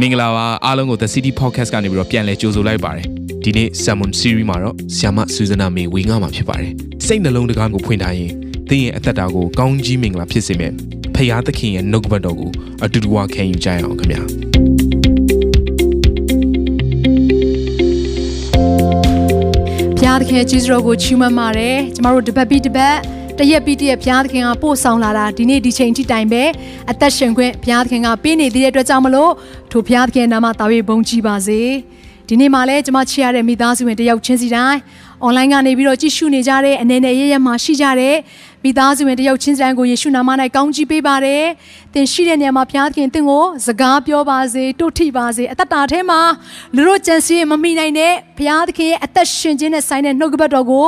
[0.00, 3.06] မင်္ဂလာပါအားလုံးကို The City Podcast ကနေပြီးတော့ပြန်လည်ကြိုဆိုလိုက်ပါတယ်
[3.44, 6.72] ဒီနေ့ Sermon Series မှာတော့ဆ iam ဆူဇနာမေဝေငါမှာဖြစ်ပါတယ်
[7.06, 8.32] စိတ်နှလုံးတကားကိုဖွင့်ထားရင်
[8.70, 10.74] သင်ရဲ့အသက်တာကိုကောင်းကြီးမင်္ဂလာဖြစ်စေမယ့်
[11.14, 12.50] ဖခင်သခင်ရဲ့နှုတ်ကပတ်တော်ကို
[12.84, 14.20] အတူတူဝခံယူကြရအောင်ခင်ဗျာ
[19.96, 26.42] ဘုရားသခင်ရဲ့ကျေးဇူးတော်ကိုချီးမွမ်းပါတယ်ကျမတို့တပတ်ပြီးတပတ် တရက်ပြီးတရက်ဘုရားသခင်ကပို့ဆောင်လာတာဒီနေ့ဒီချိန်ထိတိုင်ပဲ
[26.90, 29.32] အသက်ရှင်ခွင့်ဘုရားသခင်ကပေးနေသေးတဲ့အတွက်ကြောင့်မလို့
[29.70, 31.60] ထိုဘုရားသခင်ရဲ့နာမတာဝေဘုန်းကြီးပါစေ
[32.28, 34.80] ဒီနေ့မှလည်းကျမချစ်ရတဲ့မိသားစုဝင်တယောက်ချင်းစီတိုင်း
[35.24, 38.16] online ကနေပြီးတော့ကြည့်ရှုနေကြတဲ့အနေနဲ့ရရမှာရှိကြတဲ့
[38.62, 41.44] မိသားစုဝင်တယောက်ချင်းစီတိုင်းကိုယေရှုနာမ၌ကောင်းချီးပေးပါတယ်။
[41.94, 46.20] သင်ရှိတဲ့နေရာမှာဘုရားသခင်သင်ကိုစကားပြောပါစေတို့ထိပါစေအသက်တာထဲမှာ
[46.76, 50.86] လူတို့ကြံစည်မမိနိုင်တဲ့ဘုရားသခင်ရဲ့အသက်ရှင်ခြင်းနဲ့ဆိုင်တဲ့နှုတ်ကပတ်တော်ကို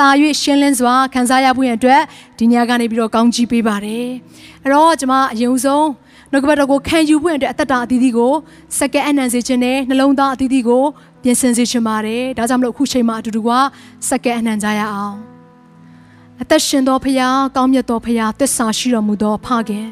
[0.00, 0.08] တာ၍
[0.42, 2.02] ရှင်းလင်းစွာခံစားရဖို့ရန်အတွက်
[2.38, 4.06] ဒီညကနေပြီးတော့ကောင်းချီးပေးပါတယ်။
[4.64, 5.86] အဲ့တော့ကျွန်မအရင်ဆုံး
[6.32, 8.32] နှုတ်ကပတ်တော်ကိုခံယူဖို့အတွက်အသက်တာအသီးသီးကို
[8.78, 10.84] စက္ကန့်အနံစေခြင်းနဲ့နှလုံးသားအသီးသီးကို
[11.22, 13.50] ပြင်ဆင်စေချင်ပါတယ်။ဒါကြောင့်မလို့အခုချိန်မှာအတူတူက
[14.08, 15.16] စက္ကန့်အနံကြရအောင်။
[16.42, 19.88] အသက်ရှင်သောဖရာကောင်းမြတ်သောဖရာသစ္စာရှိတော်မူသောဖခင်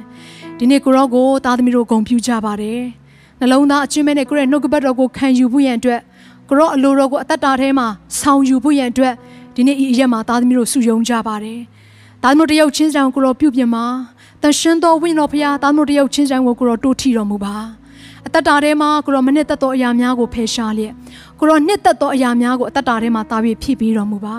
[0.58, 2.80] ဒီနေ့ကိုရောကိုသားသမီးတို့ဂုဏ်ပြုကြပါတယ်။
[3.41, 6.00] နှလုံးသားအချင်းမဲ့နဲ့ကိုရဲ့နှုတ်ကပတ်တော်ကိုခံယူဖို့ရန်အတွက်
[6.48, 7.86] ကိုရောအလိုတော်ကိုအသက်တာထဲမှာ
[8.20, 9.14] ဆောင်ယူဖို့ရန်အတွက်
[9.55, 11.60] ဒီနေ့ဤအရက်မှာသားသမီးတို့စုယုံကြပါတယ်။
[12.22, 13.86] သားသမီးတို့တယောက်ချင်းဆောင်ကိုရောပြုပြင်ပါ။
[14.42, 17.56] တန်ရှင်သောဝိညာဉ်တော်ဖရာသားသမီးတို့တယောက်ချင်းဆောင်ကိုကိုရောတိုးထီတော်မူပါ။
[18.26, 20.92] အသက်တာထဲမှာကိုရောမနစ်သက်သောအရာများကိုဖယ်ရှားလျက်
[21.40, 24.38] ကိုရောနှစ်သက်သောအရာများကိုအသက်တာထဲမှာတာပြီးဖြည့်ပေးတော်မူပါ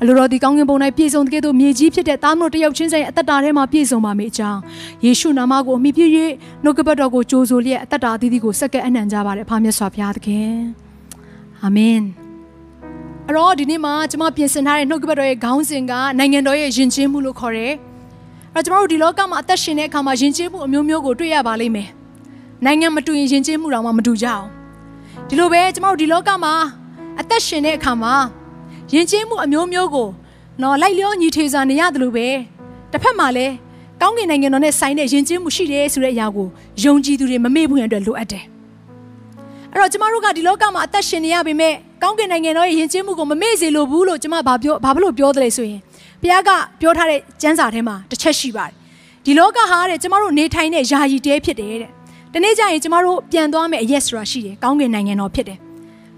[0.00, 4.60] အလိုတော်ဒီကောင်းကင်ဘုံ၌ပြည့်စုံတဲ့ကဲ့သို့မြေကြီးဖြစ်တဲ့သားမတို့တယောက်ချင်းဆိုင်အသက်တာထဲမှာပြည့်စုံပါမေအကြောင်း
[5.04, 6.10] ယေရှုနာမကိုအမိပြည့်၍
[6.64, 10.52] နှုတ်ကပတ်တော်ကိုကြိုးဆိုလျက်အသက်တာအသီးသီးကိုစက္ကန့်အနှံကြပါれအဖမြတ်စွာဘုရားသခင်
[11.64, 12.00] အာမင်
[13.26, 17.72] အဲ့တော့ဒီနေ့မှာကျွန်မပြင်ဆင်ထားတဲ့နှုတ်ကပတ်တော်ရဲ့ခေါင်းစဉ်ကနိုင်ငံတော်ရဲ့ယဉ်ကျေးမှုလို့ခေါ်တယ်
[18.54, 21.88] အဲ့တော့ကျွန်တော်တို့ဒီလောကမှာအသက်ရှင်တဲ့အခါမှာယဉ်ကျေးမှုအမျိုးမျိုးကိုတွေ့ရပါလိမ့်မယ်
[22.64, 24.46] နိုင်ငံမတူရင်ယဉ်ကျေးမှုတောင်မှမတူကြအောင်
[25.28, 26.52] ဒီလိုပဲကျမတို့ဒီလောကမှာ
[27.20, 28.14] အသက်ရှင်တဲ့အခါမှာ
[28.94, 30.08] ယဉ်ကျေးမှုအမျိုးမျိုးကို
[30.62, 32.26] နော်လိုက်လျောညီထေစွာနေရတယ်လို့ပဲ
[32.92, 33.54] တစ်ဖက်မှာလည်း
[34.00, 36.48] ကောင်းကင်နိုင်ငံတော်နဲ့ဆိုင်တဲ့ယဉ်ကျေးမှုရှိတယ်ဆိုတဲ့အရာကို
[36.84, 38.44] ယုံကြည်သူတွေမမေ့ဘူးရန်အတွက်လိုအပ်တယ်
[39.70, 45.80] အဲ့တော့ကျမတို့ကဒီလောကမှာအသက်ရှင်နေရပေမဲ့ ကောင်းကင်နိုင်ငံတော်ရဲ့ယဉ်ကျေးမှုကိုမမေ့စေလိုဘူးလို့ကျမဘာပြောဘာလို့ပြောတယ်လဲဆိုရင်
[46.22, 48.74] ဘုရားကပြောထားတဲ့ကျမ်းစာထဲမှာတစ်ချက်ရှိပါတယ်
[49.24, 51.90] ဒီလောကဟာတဲ့ကျမတို့နေထိုင်တဲ့ယာယီတဲဖြစ်တယ်တဲ့
[52.32, 55.58] တနေ့ကျရင်ကျမတို့ပြန်သွားမယ်အရက်ဆိုတာရှိတယ်ကောင်းကင်နိုင်ငံတော်ဖြစ်တယ်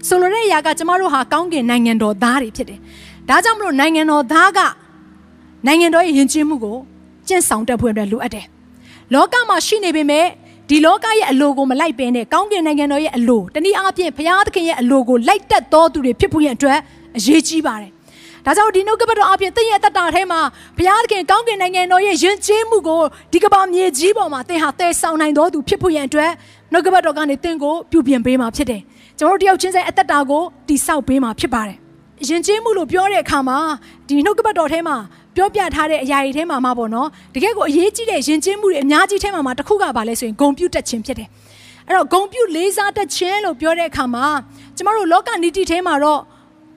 [0.07, 2.79] ဆိုလိုတဲ့အရာကကျမတို့ဟာကောင်းကင်နိုင်ငံတော်သားတွေဖြစ်တယ်
[3.29, 4.59] ဒါကြောင့်မလို့နိုင်ငံတော်သားက
[5.67, 6.77] နိုင်ငံတော်ရဲ့ယဉ်ကျေးမှုကို
[7.27, 8.45] ကျင့်ဆောင်တတ်ဖို့အတွက်လိုအပ်တယ်
[9.13, 10.25] လောကမှာရှိနေပေမဲ့
[10.69, 16.79] ဒီလောကရဲ့အလိုကိုမလိုက်ပင်နဲ့ကောင်းကင်နိုင်ငံတော်ရဲ့အလိုတနည်းအားဖြင့်ဘုရားသခင်ရဲ့အလိုကိုလိုက်တက်တော်သူတွေဖြစ်ဖို့ရအတွက်
[17.17, 17.91] အရေးကြီးပါတယ်
[18.45, 20.41] ဒါကြောင့်ဒီနှုတ်ကပတ်တော်အပြင်သင်ရဲ့တတထဲမှာ
[20.77, 23.01] ဘုရားသခင်ကောင်းကင်နိုင်ငံတော်ရဲ့ယဉ်ကျေးမှုကို
[23.33, 26.31] ဒီကမ္ဘာမြေကြီးပေါ်မှာသင်ဟာတည်ဆောင်နိုင်တော်သူဖြစ်ဖို့ရန်အတွက်
[26.71, 28.81] နှုတ်ကပတ်တော်ကနေသင်ကိုပြုပြင်ပေးမှာဖြစ်တယ်။
[29.19, 31.77] ကျွန်တော်တို့တယောက်ချင်းဆိုင်အသက်တာကိုတိဆောက်ပေးမှာဖြစ်ပါတယ်။
[32.29, 33.57] ယဉ်ကျေးမှုလို့ပြောတဲ့အခါမှာ
[34.07, 34.97] ဒီနှုတ်ကပတ်တော်ထဲမှာ
[35.35, 41.27] ပြောပြထားတဲ့အရာတွေထဲမှာမှပေါ့နော်တကယ့်ကိုအရေးကြီးတဲ့ယဉ်ကျေးမှုတွေအများကြီးထဲမှာမှတစ်ခုကပါလဲဆိုရင်ဂုံပြုတ်တက်ခြင်းဖြစ်တယ်။
[41.87, 44.25] အဲ့တော့ဂုံပြုတ်လေးစားတက်ခြင်းလို့ပြောတဲ့အခါမှာ
[44.75, 46.21] ကျမတို့လောကနိတိထဲမှာတော့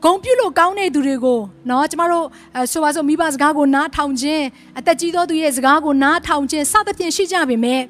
[0.05, 2.27] ဂုံပြုတ်လို့ကောင်းတဲ့သူတွေကိုနော်ကျမတို့
[2.73, 4.45] ဆိုပါစို့မိဘစကားကိုနားထောင်ခြင်း
[4.79, 7.83] အသက်ကြီးသောသူရဲ့စကားကိုနားထောင်ခြင်းစသဖြင့်ရှိကြပေမဲ့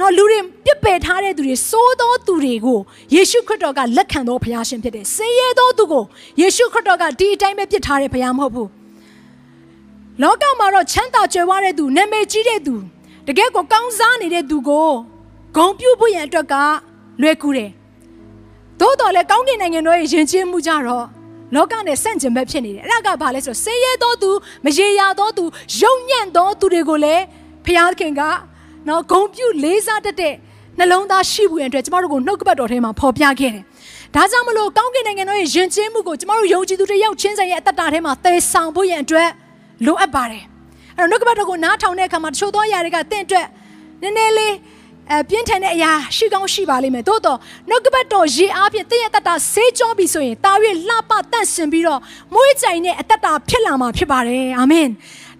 [0.00, 2.80] နော်လူတွေပြစ်ပယ်ထားတဲ့သူတွေစိုးသောသူတွေကို
[3.14, 6.04] ယေရှုခရစ်တော်ကလက်ခံသောဘုရားရှင်ဖြစ်တယ်။ဆင်းရဲသောသူကို
[6.40, 8.68] ယေရှုခရစ်တော်ကဒီအတိုင်းပဲပြစ်ထားတဲ့ဘုရားမဟုတ်ဘူး။
[10.22, 12.74] လောကမှာတော့ချမ်းသာကြွယ်ဝတဲ့သူနာမည်ကြီးတဲ့သူ
[13.26, 14.90] တကယ်ကိုကောင်းစားနေတဲ့သူကို
[15.56, 16.54] ဂုံပြုဖို့ရန်အတွက်က
[17.22, 17.70] လွယ်ကူတယ်။
[18.80, 21.06] သို့တော်လည်းကောင်းကင်နိုင်ငံတော်ရဲ့ယဉ်ကျေးမှုကြတော့
[21.54, 24.30] လောကနဲ့ဆန့်ကျင်ဘက်ဖြစ်နေတယ်အဲ့ဒါကဘာလဲဆိုတော့ဆေးရဲသောသူ
[24.64, 25.44] မရေရာသောသူ
[25.80, 27.22] ယုံညံ့သောသူတွေကိုလည်း
[27.66, 28.22] ဖျားခင်က
[28.88, 30.34] နော်ဂုံပြုလေးစားတတ်တဲ့
[30.78, 33.64] နှလုံးသားရှိဖို့အတွက်ကျမတို့ကိုနှုတ်ကပတ်တော်ထဲမှာဖော်ပြခဲ့တယ်
[34.14, 39.30] ဒါကြောင့်မလို့ကောင်းကင်နိုင်ငံတော်ရဲ့ယဉ်ကျေးမှုကိုကျမတို့ယုံကြည်သူတွေရောက်ချင်းဆိုင်ရဲ့အသက်တာထဲမှာသယ်ဆောင်ဖို့ရန်အတွက်
[39.86, 40.44] လိုအပ်ပါတယ်
[40.96, 43.46] အဲ့တော့နှုတ်ကပတ်တော်ကိုနားထောင်တဲ့အခါမှာတချို့သောအရာတွေကတင့်အတွက်
[44.02, 44.54] နည်းနည်းလေး
[45.10, 47.38] အဲပြင်းထန်တဲ့အရာရှိကောင်းရှိပါလိမ့်မယ်သို့တော့
[47.68, 50.52] နှုတ်ကပတ်တော်ရေအားဖြင့်တည့်ရတတ်တာဆေးကြောပြီဆိုရင်တာ၍
[50.88, 52.00] လှပတန့်စင်ပြီးတော့
[52.34, 54.88] မွေးကြိုင်တဲ့အတ္တတာဖြစ်လာမှာဖြစ်ပါတယ်အာမင်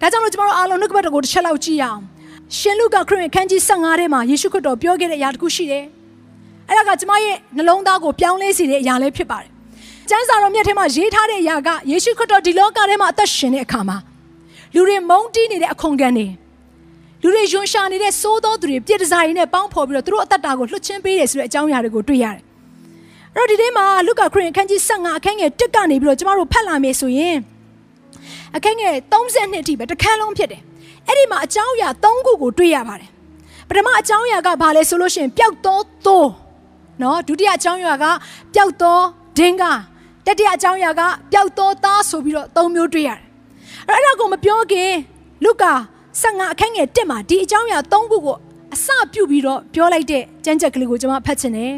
[0.01, 2.01] ဒါကြောင့်မလို့ကျွန်တော်တို့အားလုံးနှုတ်ကပတ်တော်ကိုတစ်ချက်လောက်ကြည့်ရအောင်
[2.57, 5.85] ရှင်လုကခရစ်ဝင်ခန်းကြီး15ထဲမှာယေရှုခရစ်တော်ပြောခဲ့တဲ့အရာတစ်ခုရှိတယ်
[6.67, 9.49] အဲ့ဒါကကျွန်မရဲ့နှလုံးသားကိုပြောင်းလဲစေတဲ့အရာလေးဖြစ်ပါတယ်
[10.09, 13.97] ကျမ်းစာတော်မြတ်ထဲမှာရေးထားတဲ့အရာကယေရှုခရစ်တော်ဒီလောကထဲမှာအသက်ရှင်တဲ့အခါမှာ
[14.75, 16.27] လူတွေမုန်းတီးနေတဲ့အခွန်ကန်တွေ
[17.21, 22.41] လူတွေယွန်ရှာနေတဲ့စိုးသောသူတွေပြစ်ဒဇာရီနဲ့ပေါင်းဖော်ပြီးတော့သူတို့အသက်တာကိုလွှတ်ချင်းပေးတယ်ဆိုတဲ့အကြောင်းအရာတွေကိုတွေ့ရတယ်။
[23.35, 27.37] အဲ့တော့ဒီထဲမှာလုကာခရစ်အခန်းကြီး15အခန်းငယ်1ကနေပြီးတော့ကျမတို့ဖတ်လာမယ်ဆိုရင်
[28.55, 30.61] အခန်းငယ်32အထိပဲတစ်ခန်းလုံးဖြစ်တယ်။
[31.07, 33.09] အဲ့ဒီမှာအကြောင်းအရာ3ခုကိုတွေ့ရပါတယ်။
[33.69, 36.29] ပထမအကြောင်းအရာကဘာလဲဆိုလို့ရှိရင်ပျောက်သောသိုး
[37.01, 38.05] နော်ဒုတိယအကြောင်းအရာက
[38.53, 38.99] ပျောက်သော
[39.37, 39.63] ဒင်္ဂ
[40.25, 41.01] တတိယအကြောင်းအရာက
[41.31, 43.30] ပျောက်သောသားဆိုပြီးတော့သုံးမျိုးတွေ့ရတယ်
[43.89, 44.91] အဲ့ဒါကိုမပြောခင်
[45.45, 45.73] လုကာ
[46.21, 48.37] 15အခန်းငယ်1မှာဒီအကြောင်းအရာ3ခုကို
[48.73, 51.75] အစပြုပြီးတော့ပြောလိုက်တဲ့ကျမ်းချက်ကလေးကိုကျွန်မဖတ်ချင်တယ်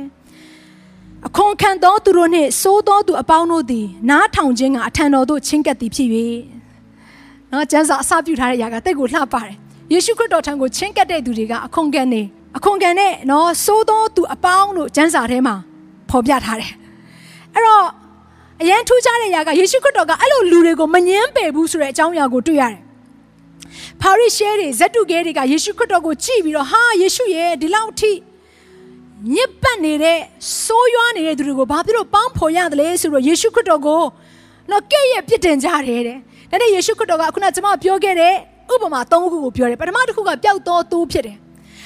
[1.27, 6.09] အခွန်ခံသောသူတို့နှင့်စိုးသောသူအပေါင်းတို့သည်နားထောင်ခြင်းကအထံတော်သို့ချင်းကပ်သည်ဖြစ်၍
[7.51, 9.55] နော်ကျမ်းစာအစပြုထားတဲ့ຢာကတိတ်ကိုလှပါတယ်
[9.91, 12.21] ယေရှုခရစ်တော်ထံကိုချင်းကပ်တဲ့သူတွေကအခွန်ခံနေ
[12.57, 15.55] အခွန်ခံနဲ့နော်စိုးသောသူအပေါင်းလို့ကျမ်းစာထဲမှာ
[16.09, 16.71] ဖော်ပြထားတယ်
[17.53, 17.85] အဲ့တော့
[18.61, 22.81] အရန်ထူးခြားတဲ့ຢာကယေရှုခရစ်တော်ကအဲ့လိုလူတွေကိုမငင်းပယ်ဘူးဆိုတဲ့အကြောင်းအရာကိုတွေ့ရတယ်
[24.01, 28.11] ဖာရိရှဲတွေဇက်တုကဲတွေကယေရှုခရစ်တော်ကိုကြည့်ပြီးတော့ဟာယေရှုရဲ့ဒီလောက်အထိ
[29.33, 30.19] ညစ်ပတ်နေတဲ့
[30.63, 34.01] ဆိုးရွားနေတဲ့သူတွေကိုဘာဖြစ်လို့ပေါင်းဖော်ရတယ်လဲဆိုတော့ယေရှုခရစ်တော်ကို
[34.71, 36.17] တော့ကဲ့ရဲ့ပြစ်တင်ကြတယ်တဲ့
[36.51, 38.33] ဒါနဲ့ယေရှုခရစ်တော်ကခုနကျွန်မပြောခဲ့တဲ့
[38.73, 41.37] ဥပမာ၃ခုကိုပြောတယ်ပထမတစ်ခုကပျောက်သောသိုးဖြစ်တယ်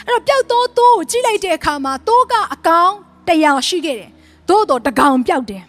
[0.06, 2.92] အဲ့တော့ပျောက်သောသိုးကိုကြည့်လိုက်တဲ့အခါမှာသိုးကအကောင်
[3.28, 4.10] တရားရှိခဲ့တယ်
[4.50, 5.64] သို့တော့တကောင်ပျောက်တယ်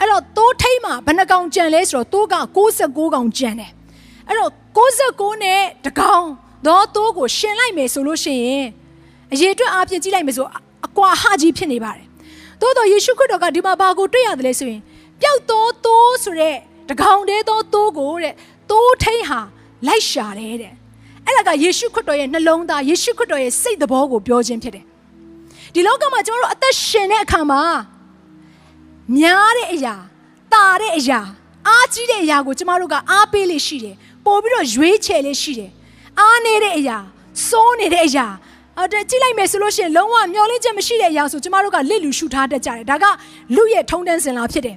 [0.00, 3.70] အဲ့တော့သိုးထိတ်မှာဘယ်နှကောင်ကြံလဲဆိုတော့သိုးက69ကောင်ကြံတယ်
[4.28, 6.26] အဲ့တော့69နဲ့တကောင်
[6.66, 8.66] တော့သိုးကိုရှင်လိုက်မယ်ဆိုလို့ရှိရင်
[9.32, 10.46] အရေးအတွက်အားဖြင့်ကြည့်လိုက်မယ်ဆို
[10.86, 12.06] အကွာဟကြီးဖြစ်နေပါတယ်
[12.60, 14.80] သို့တော့ယေရှုခရစ်တော်ကဒီမှာဘာကိုတွေ့ရတယ်လဲဆိုရင်
[15.20, 16.56] ပျောက်သောသိုးဆိုတဲ့
[16.90, 18.34] တကောင်တည်းသောသိုးကိုတဲ့
[18.70, 19.40] သိုးထိန်ဟာ
[19.86, 20.72] လိုက်ရှာတယ်တဲ့
[21.24, 24.84] အဲ့ဒါကယေရှုခရစ်တော်ရဲ့နှလုံးသားယေရှုခရစ်တော်ရဲ့စိတ်သဘောကိုပြောခြင်းဖြစ်တယ်
[25.74, 27.60] ဒီလောကမှာကျွန်တော်တို့အသက်ရှင်တဲ့အခါမှာ
[29.14, 29.94] များတဲ့အရာ
[30.52, 31.20] တာတဲ့အရာ
[31.68, 33.94] အားကြီးတဲ့အရာကိုကျမတို့ကအားပေးလေးရှိတယ်
[34.24, 35.70] ပို့ပြီးတော့ရွေးချယ်လေးရှိတယ်
[36.20, 36.98] အားနေတဲ့အရာ
[37.48, 38.26] စိုးနေတဲ့အရာ
[38.78, 43.04] အဲ့ဒါကြည့်လိုက်မယ်ဆိုလို့ရှိရင်လုံးဝမျောလင့်ချက်မရှိတဲ့အရာဆိုကျမတို့ကလစ်လူရှုထားတတ်ကြတယ်ဒါက
[43.54, 44.76] လူရဲ့ထုံတန်းစင်လာဖြစ်တယ်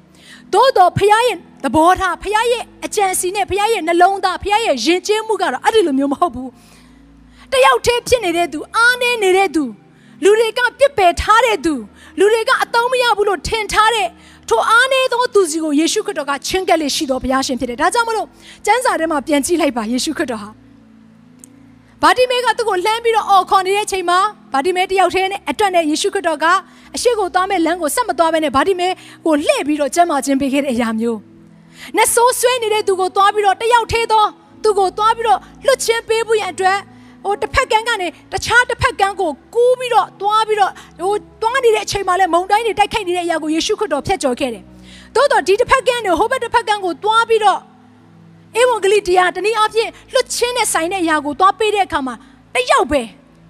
[0.54, 6.50] သို့တော့ဖခင်ရဲ့သဘောထားဖခင်ရဲ့အကြံစီနဲ့ဖခင်ရဲ့နှလုံးသားဖခင်ရဲ့ယဉ်ကျေးမှုကတော့အဲ့ဒီလိုမျိုးမဟုတ်ဘူး
[7.54, 9.64] တယောက်တည်းဖြစ်နေတဲ့သူအားနေနေတဲ့သူ
[10.24, 11.74] လူတွေကပြစ်ပယ်ထားတဲ့သူ
[12.20, 14.08] လူတွေကအတုံးမရဘူးလို့ထင်ထားတဲ့
[14.50, 18.28] ထိုအားနေသောသူစီကိုယေရှုခရစ်တော်ကချင်းကပ်လေးရှိတော်ဘုရားရှင်ဖြစ်တယ်ဒါကြောင့်မလို့
[18.66, 20.50] ကျမ်းစာထဲမှာပြန်ကြည့်လိုက်ပါယေရှုခရစ်တော်ဟာ
[22.02, 24.20] ဘာတိမဲကသူ့ကိုလှမ်းပြီးတော့အော်ခေါ်နေတဲ့အချိန်မှာ
[24.54, 26.46] ဘာတိမဲတယောက်တည်းနဲ့အတွက်နဲ့ယေရှုခရစ်တော်က
[26.96, 28.90] အရှိကိုသွားမဲ့လမ်းကိုဆက်မသွားဘဲနဲ့ဘာတိမဲ
[29.26, 31.20] ကိုလှည့်ပြီးတော့ကျမ်းမာခြင်းပေးခဲ့တဲ့အရာမျိုး
[31.98, 34.26] နဲ့ဆိုးဆွဲနေတဲ့သူကိုသွားပြီးတော့တယောက်တည်းသော
[34.64, 36.78] သူကိုသွားပြီးတော့လွတ်ချင်းပေးဖို့ရန်အတွက်
[37.26, 44.64] ဟိုတစ်ဖက်ကန်းကနေတခြားတစ်ဖက်ကန်းကိုကူးပြီးတော့သွားပြီးတော့ဟိုသွားနေတဲ့အချိန်မှာလဲမုန်တိုင်းတွေတိုက်ခိုက်နေတဲ့အရာကိုယေရှုခရစ်တော်ဖျက်ကျော်ခဲ့တယ်။
[45.16, 47.60] သို့တော့ဒီတစ်ဖက်ကန်းနဲ့ဟိုဘက်တစ်ဖက်ကန်းကိုသွားပြီးတော့
[48.60, 52.16] ဧဝံဂေလိတရားတနည်းအားဖြင့်လွတ်ချင်းနဲ့ဆိုင်တဲ့အရာကိုသွားပေးတဲ့အခါမှာ
[52.56, 53.02] တယောက်ပဲ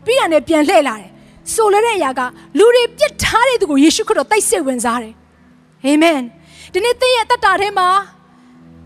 [0.05, 1.09] ပြီးရနဲ့ပြန်လှည့်လာတယ်။
[1.53, 2.21] ဆိုလိုတဲ့အရာက
[2.57, 5.13] လူတွေပြစ်ထားတဲ့သူကိုယေရှုခရစ်တော်တိုက်စစ်ဝင်စားတယ်။
[5.85, 6.19] အာမင်။
[6.73, 7.87] ဒီနေ့သင်ရဲ့တတ်တာထဲမှာ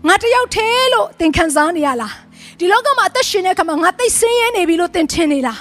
[0.08, 2.14] ငါတယောက်တည်းလို့သင်ခံစားနေရလား
[2.58, 5.60] ဒီလောကမှာအသက်ရှင်တဲ့အခါမှာငါသိဆင်းရဲနေပြီလို့သင်ထင်နေလား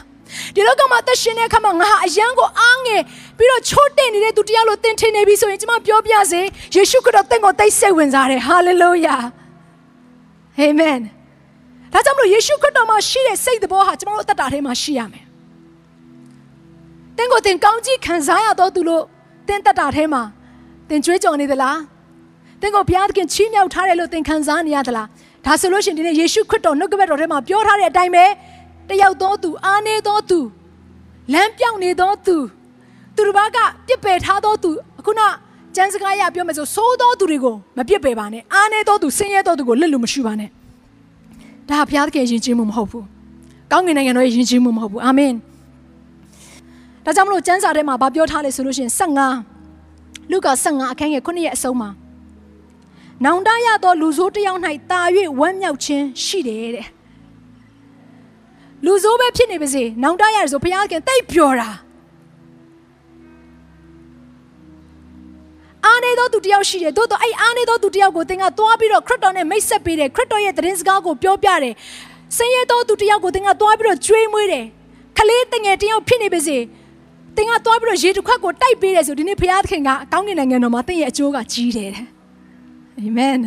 [0.56, 3.02] ဒီလောကမှာအသက်ရှင်တဲ့အခါမှာငါဟာအယံကိုအားငယ်
[3.38, 6.42] ပြီးတော့ချိုးတင်နေတဲ့သူတရားလို့သင်ထင်နေပြီဆိုရင်ကျွန်မပြောပြစေ
[6.76, 9.16] ယေရှုခရစ်တော်သင်ကိုသိစိတ်ဝင်စားတယ်ဟာလေလုယာ
[10.60, 11.00] အာမင်
[11.94, 15.26] ဒါကြောင့်မလို့ယေရှုခရစ်တော်မှာရှိတဲ့စိတ်သဘောဟာကျွန်တော်တို့အသက်တာထဲမှာရှိရမယ်
[17.18, 19.04] သင်ကိုသင်ကောင်းကြီးခံစားရတော့သူလို့
[19.48, 20.24] သင်သက်တာထဲမှာ
[20.90, 21.80] သင်ကြွေးကြော်နေသလား
[22.62, 25.08] သင်ကိုဘုရားသခင်ချီးမြှောက်ထားတယ်လို့သင်ခံစားနေရသလား
[25.46, 28.26] ဒါဆိုလို့ရှိရင်ဒီနေ့ယေရှုခရစ်တော်နှုတ်ကပတ်တော်ထဲမှာပြောထားတဲ့အတိုင်းပဲ
[28.90, 30.40] တယောက်သောသူအားနေသောသူ
[31.34, 32.36] လမ်းပြောင်းနေသောသူ
[33.16, 33.58] သူတစ်ပါးက
[33.88, 35.22] ပြစ်ပယ်ထားသောသူအခုန
[35.76, 40.50] ကျမ်းစကားရပြောမယ်ဆိုသိုးသောသူတွေကိုမပြစ်ပယ်ပါနဲ့အားနေသောသူဆင်းရဲသောသူကိုလက်လို့မရှိပါနဲ့
[41.70, 43.06] ဒါဘုရားသခင်ယဉ်ကျေးမှုမဟုတ်ဘူး
[43.72, 45.34] ကောင်းကင်နိုင်ငံတော်ရဲ့ယဉ်ကျေးမှုမဟုတ်ဘူးအာမင်
[47.06, 48.94] ဒါကြောင့်မလို့ကျမ်းစာထဲမှာဗာပြောထားလေဆိုလို့ရှိရင်
[49.60, 51.90] 15လူကာ15အခန်းငယ်9ရဲ့အဆုံးမှာ
[53.26, 54.62] နောင်တရသောလူဆိုးတစ်ယောက်၌
[54.92, 55.02] တာ၍
[55.40, 56.88] ဝမ်းမြောက်ခြင်းရှိတယ်တဲ့
[58.86, 61.70] လူဆိုးပဲဖြစ်နေပါစေနောင်တရဆိုဘုရားခင်တိတ်ပျော်တာ
[65.86, 71.74] အားနေသောသူတယောက်ရှိတယ်သို့တော့အဲ့အားနေသောသူတယောက်ကိုသင်ကသွားပြီးတော့ခရစ်တော်နဲ့မိတ်ဆက်ပေးတယ်ခရစ်တော်ရဲ့သတင်းစကားကိုပြောပြတယ်
[72.38, 74.66] ဆင်းရဲသောသူတယောက်ကိုသင်ကသွားပြီးတော့ကြွေးမွေးတယ်
[75.18, 76.58] ခလေးတငယ်တယောက်ဖြစ်နေပါစေ
[77.36, 82.13] သင်ကသွားပြီးတော့ရေတစ်ခွက်ကိုတိုက်ပေးတယ်ဆိုဒီနေ့ဘုရားသခင်ကကောင်းကင်နိုင်ငံတော်မှာသင်ရဲ့အကျိုးကကြီးတယ်
[83.00, 83.38] အာမင်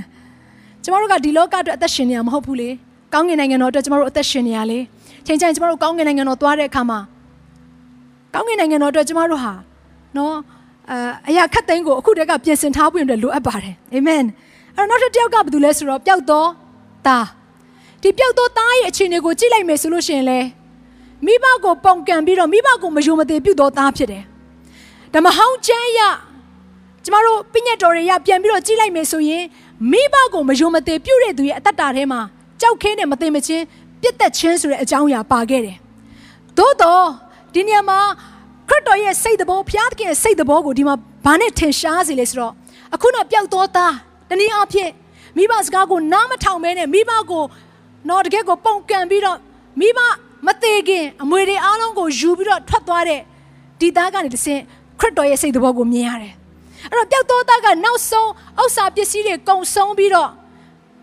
[0.83, 2.71] ကျမတို့ကဒီလောကအတွက်အသက်ရှင်နေရမဟုတ်ဘူးလေ
[3.13, 4.79] ကောင်းကင်နိုင်ငံတော်အတွက်ကျမတို့အသက်ရှင်နေရလေ
[5.27, 6.99] ချိန်ချိန်ကျမတို့ကောင်းကင်နိုင်ငံတော်သွားတဲ့အခါမှာ
[8.35, 9.53] ကောင်းကင်နိုင်ငံတော်အတွက်ကျမတို့ဟာ
[10.17, 10.35] နော်
[10.91, 10.93] အ
[11.29, 14.25] အရာခတ်သိမ်းကိုအခုတည်းကပြင်ဆင်ထားဖို့အတွက်လိုအပ်ပါတယ်အာမင်
[14.77, 16.49] အဲ့တော့နောက်တစ်တယောက်ကဘာလို့လဲဆိုတော့ပျောက်တော့
[17.07, 17.27] သား
[18.03, 20.41] ဒီပျောက်တော့သားရဲ့အခြေအနေကိုကြည့်လိုက်မယ်ဆိုလို့ရှိရင်လေ
[21.27, 24.25] မိဘကိုပုံကန်ပြီးတော့မိဘကိုမယုံမသိပြုတ်တော့သားဖြစ်တယ်
[25.15, 26.01] ဓမ္မဟောင်းကျမ်းရ
[27.07, 29.45] ကျမတို့ပြည့်ညတ်တော်တွေရပြန်ပြီးတော့ကြည့်လိုက်မယ်ဆိုရင်
[29.91, 32.21] မိဘကိုမယုံမသိပြုတ်တဲ့သူရဲ့အတ္တတာထဲမှာ
[32.61, 33.65] ကြောက်ခဲနဲ့မသိမချင်း
[34.01, 35.77] ပြတ်သက်ခြင်းဆိုတဲ့အကြောင်းအရာပါခဲ့တယ်
[36.59, 37.05] သို့တော့
[37.55, 37.99] ဒီနေရာမှာ
[38.69, 40.95] ခရစ်တော်ရဲ့စိတ်တဘောဘုရားသခင်ရဲ့စိတ်တဘောကိုဒီမှာ
[41.27, 42.53] ဘာနဲ့ထင်ရှားစေလဲဆိုတော့
[42.95, 43.95] အခုတော့ပျောက်သောသား
[44.29, 44.91] တနည်းအားဖြင့်
[45.37, 47.45] မိဘစကားကိုနားမထောင်မဲနဲ့မိဘကို
[48.09, 49.39] တော့တကယ်ကိုပုံကန်ပြီးတော့
[49.81, 50.01] မိဘ
[50.47, 53.21] မသေးခင်အမွေတွေအားလုံးကိုယူပြီးတော့ထွက်သွားတဲ့
[53.81, 54.61] ဒီသားကနေတဆင့်
[55.01, 56.35] ခရစ်တော်ရဲ့စိတ်တဘောကိုမြင်ရတယ်
[56.91, 58.31] အဲ့တော့ပျောက်သောသားကနောက်ဆုံး
[58.63, 60.31] ဥစ္စာပစ္စည်းတွေကုန်ဆုံးပြီးတော့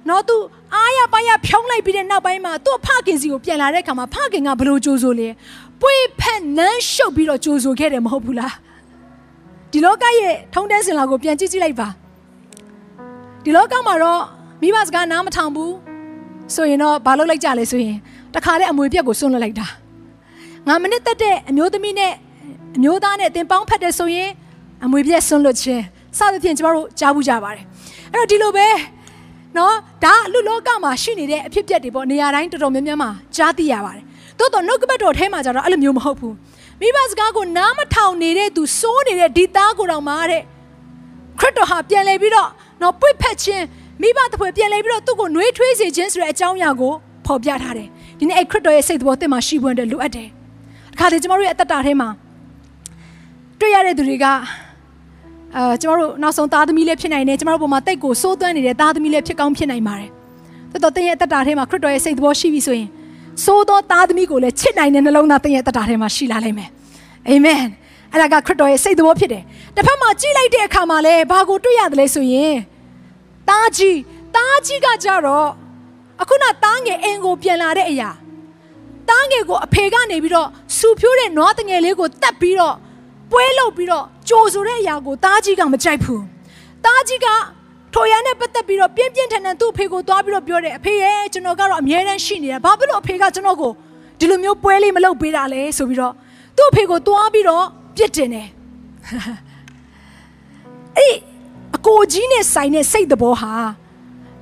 [0.09, 0.37] နော်သူ
[0.73, 5.29] အားရပါရဖြုံးလိုက်ပြီးတဲ့နောက်ပိုင်းမှာသူ့ဖခင်စီကိုပြန်လာတဲ့အခါမှာဖခင်ကဘလို့ကြိုးဆိုလဲ
[5.81, 8.53] ပွေဖက်နန်းရှုပ်ပြီးတော့ကြိုးဆိုခဲ့တယ်မဟုတ်ဘူးလား
[9.71, 11.87] ဒီလောကရဲ့ထုံးတန်းစင်လာကိုပြန်ကြည့်ကြည့်လိုက်ပါ
[13.43, 14.21] ဒီလောကမှာတော့
[14.61, 15.73] မိဘစကားနားမထောင်ဘူး
[16.55, 17.97] ဆိုရင်တော့ဘာလုပ်လိုက်ကြလဲဆိုရင်
[18.33, 19.67] တခါလေအမွေပြက်ကိုစွန့်လွတ်လိုက်တာ
[20.67, 22.13] ငါမနစ်သက်တဲ့အမျိုးသမီးနဲ့
[22.75, 24.29] အမျိုးသားနဲ့တင်ပေါင်းဖက်တယ်ဆိုရင်
[24.85, 25.83] အမွေပြက်စွန့်လွတ်ခြင်း
[26.17, 27.63] စသဖြင့်ကျမတို့ကြားဘူးကြပါတယ်
[28.13, 28.67] အဲ့တော့ဒီလိုပဲ
[29.57, 34.03] နော်ဒါလူလောကမှာရှိနေတဲ့အဖြစ်အပျက်တွေပေါ့နေရာတိုင်းတော်တော်များများမှာကြားသိရပါတယ်
[34.39, 36.35] တိုးတော့နှုတ်ကပတ်တော်ထဲမှာကျတော့အဲ့လိုမျိုးမဟုတ်ဘူး
[36.79, 40.41] မိဘစကားကိုနားမထောင်နေတဲ့သူစိုးနေတဲ့ဒီသားကိုတော့မှာတဲ့
[41.39, 42.49] ခရစ်တော်ဟာပြန်လဲပြီးတော့
[42.81, 43.65] နော်ပွေ့ဖက်ခြင်း
[44.01, 46.93] မိဘတပွဲပြန်လဲပြီးတော့သူ့ကိုနှွေးထွေးစေခြင်းဆိုတဲ့အကြောင်းအရာကို
[47.25, 47.87] ဖော်ပြထားတယ်
[48.19, 50.29] ဒီနေ့အဲ့ခရစ်တော်ရဲ့စိတ်တော်အသစ်မှာရှိဖို့အတွက်လိုအပ်တယ်
[50.93, 52.09] အခါတည်းကျမတို့ရဲ့အသက်တာထဲမှာ
[53.59, 54.25] တွေ့ရတဲ့သူတွေက
[55.57, 60.09] အာကျမတို့နောက်ဆုံးသားသမီးလေးဖြစ်နိုင်တယ်ကျမတို့ပုံမှာတိတ်ကိုစိုးသွမ်းနေတဲ့သားသမီးလေးဖြစ်ကောင်းဖြစ်နိုင်ပါတယ်
[60.71, 62.89] တော်တော်တင်းရဲ့အသက်တာထဲမှာခရစ်တော်ရဲ့စိတ်တော်ရှိပြီဆိုရင်
[63.45, 66.69] စိုးသောသားသမီးကိုလည်းချစ်နိုင်တဲ့နှလုံးသားတင်းရဲ့အသက်တာထဲမှာရှိလာလိမ့်မယ်
[67.27, 67.61] အာမင်
[68.11, 69.43] အဲ့ဒါကခရစ်တော်ရဲ့စိတ်တော်ဖြစ်တယ်
[69.75, 72.55] တစ်ဖက်မှာကြည့်လိုက်တဲ့အခါမှာလည်းဘာကိုတွေ့ရတယ်လဲဆိုရင်
[73.49, 73.99] တားကြီး
[74.35, 75.49] တားကြီးကကြတော့
[76.21, 78.09] အခုနတားငယ်အင်ကိုပြန်လာတဲ့အရာ
[79.09, 82.75] တားငယ်ကိုအဖေကနေပြီးတော့စူဖြိုးတဲ့နွားတငယ်လေးကိုတတ်ပြီးတော့
[83.33, 86.23] ပွဲလုပ်ပြီးတော့ကြိုဆိုတဲ့အရာကိုတားကြီးကမကြိုက်ဘူး
[86.85, 87.27] တားကြီးက
[87.93, 93.71] ထိုရန်နဲ့ပတ်သက်ပြီးတော့ပြင်းပြင်းထန်ထန်သူ့အဖေကိုသွားပြီးတော့ပြောတယ်အဖေရဲ့ကျွန်တော်ကတော့အမြဲတမ်းရှိနေတာဘာဖြစ်လို့အဖေကကျွန်တော်ကို
[94.19, 96.13] ဒီလိုမျိုးပွဲလေးမလုပ်ပေးတာလဲဆိုပြီးတော့
[96.57, 97.65] သူ့အဖေကိုသွားပြီးတော့
[97.97, 98.47] ပြစ်တင်တယ်
[100.97, 101.15] အဲ့
[101.75, 103.53] အကိုကြီးနဲ့ဆိုင်တဲ့စိတ်တဘောဟာ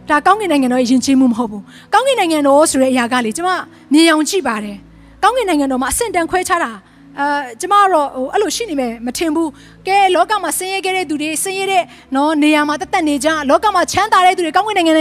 [0.10, 3.52] ဒါကောင်းကင်နိုင်ငံတော်ရဲ့ယဉ်ကျေးမှုမဟုတ်ဘူးကောင်းကင်နိုင်ငံတော်ဆိုတဲ့အရာကလေကျွန်မ
[3.94, 4.78] မြင်အောင်ကြည့်ပါတယ်
[5.24, 6.72] ကောင်းကင်နိုင်ငံတော်မှာအဆင့်တန်းခွဲခြားတာ
[7.20, 7.28] အာ
[7.62, 9.50] ကျမကတော့ဟိုအဲ့လိုရှိနေမယ်မထင်ဘူး
[9.88, 11.84] ကဲလောကမှာဆင်းရဲခဲ့တဲ့သူတွေဆင်းရဲတဲ့
[12.16, 14.94] နော်နေရာမှာတက်တက်နေကြလောကမှာချမ်းသာတဲ့သူတွေကောင်းကင်နိုင်ငံ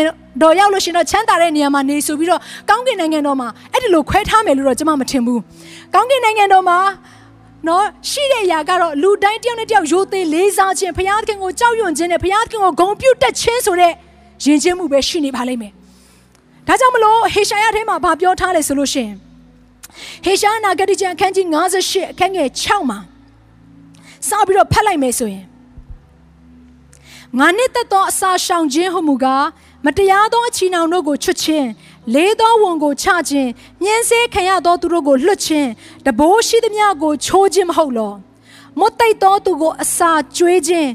[0.43, 2.41] တော်ရောက်လို့ရှိရင်တော့ချမ်းသာတဲ့နေရာမှာနေဆိုပြီးတော့
[2.71, 5.41] ကောင်းကင်နိုင်ငံတော်မှာအဲ့ဒီလိုခွဲထားမယ်လို့တော့ကျမမထင်ဘူး
[5.95, 6.79] ကောင်းကင်နိုင်ငံတော်မှာ
[7.69, 13.93] နော်ရှိတဲ့အရာကတော့လူတိုင်းတယောက်နဲ့တယောက်ရိုသေလေးစားခြင်းဘုရားသခင်ကိုကြောက်ရွံ့ခြင်းနဲ့ဘုရားသခင်ကိုဂုဏ်ပြုတတ်ခြင်းဆိုတဲ့
[14.45, 15.73] ယဉ်ကျေးမှုပဲရှိနေပါလိမ့်မယ်
[16.67, 19.17] ဒါကြောင့်မလို့ဟေရှာယထဲမှာဗာပြောထားလဲဆိုလို့ရှိရင်
[20.25, 22.99] ဟေရှာနာဂတိကျမ်းအခန်းကြီး58အခန်းငယ်6မှာ
[24.29, 25.45] စပြီးတော့ဖတ်လိုက်မယ်ဆိုရင်
[27.39, 29.45] ငါနှစ်သက်သောအစာရှောင်ခြင်းဟုမူကား
[29.85, 31.67] မတရားသောအချီနှောင်တို့ကိုချွတ်ခြင်း
[32.15, 33.51] လေးသောဝန်ကိုချခြင်း
[33.85, 35.69] ညှင်းဆဲခံရသောသူတို့ကိုလွတ်ခြင်း
[36.07, 38.13] တဘိုးရှိသမျှကိုချိုးခြင်းမဟုတ်လော
[38.79, 40.91] မတ်တိတ်သောသူကိုအစာကျွေးခြင်း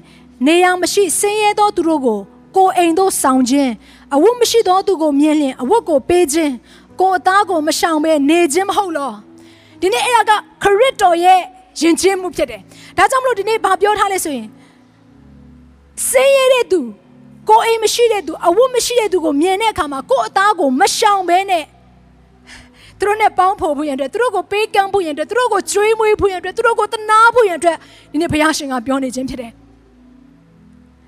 [0.48, 2.20] နေရာမရှိဆင်းရဲသောသူတို့ကို
[2.56, 3.72] ကိုအိမ်သို့ဆောင်ခြင်း
[4.16, 6.54] အဝတ်မရှိသောသူကိုမြင်လျင်အဝတ်ကိုပေးခြင်း
[7.00, 9.12] ကိုအသားကိုမရှောင်ဘဲနေခြင်းမဟုတ်လော
[9.82, 11.42] ဒီနေ့အဲ့ဒါကခရစ်တော်ရဲ့
[11.82, 12.62] ယဉ်ကျေးမှုဖြစ်တယ်
[12.98, 14.48] ဒါကြောင့်မလို့ဒီနေ့ဘာပြောထားလဲဆိုရင်
[16.10, 16.80] ဆင်းရဲတဲ့သူ
[17.50, 21.66] ကိုအိမ်မရှိတဲ့သူအဝတ်မရှိတဲ့သူကိုမြင်တဲ့အခါမှာကိုအသားကိုမရှောင်ဘဲနဲ့
[23.00, 27.78] သူတို့နဲ့ပေါင်းဖို့ဖို့ရန်အတွက်သူတို့ကိုပေးကမ်းဖို့ရန်အတွက်သူတို့ကိုကျွေးမွေးဖို့ရန်အတွက်သူတို့ကိုတနာဖို့ရန်အတွက်
[28.12, 29.52] ဒီနေ့ဘုရားရှင်ကပြောနေခြင်းဖြစ်တယ်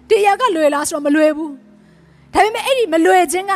[0.09, 1.51] တရားကလွယ်လားဆိုတော့မလွယ်ဘူး
[2.33, 3.53] ဒါပေမဲ့အဲ့ဒီမလွယ်ခြင်းက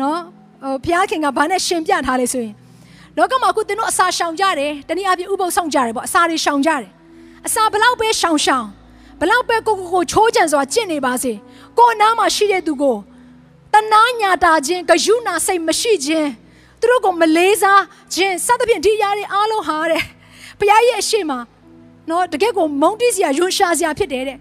[0.00, 0.20] နော်
[0.64, 2.54] ဟိုဘုရားခင်ကဘာနဲ့ရှင်ပြထားလဲဆိုရင်
[3.16, 6.90] လောကမှာအခုသင်တို့အစာရှောင်ကြတယ်တနည်းအားဖြင့်ဥပုသ်ဆောင်ကြတယ်ပေါ့အစာတွေရှောင်ကြတယ်
[7.46, 8.66] အစာဘလောက်ပဲရှောင်ရှောင်
[9.20, 11.32] ဘလောက်ပဲကိုကိုကိုချိုးကြံစွာကျင့်နေပါစေ
[11.78, 12.96] ကိုအနားမှာရှိတဲ့သူကို
[13.72, 16.30] တနာညာတာခြင်းဂယုဏစိတ်မရှိခြင်း
[16.80, 17.82] သူတို့ကိုမလေးစား
[18.14, 20.02] ခြင်းစသဖြင့်ဒီຢာတွေအားလုံးဟာတဲ့
[20.58, 21.32] ဘုရားရဲ့အရှိမ
[22.10, 24.40] နော်တကယ်ကိုမုန်းတိစရာယွန်ရှာစရာဖြစ်တယ်တဲ့တ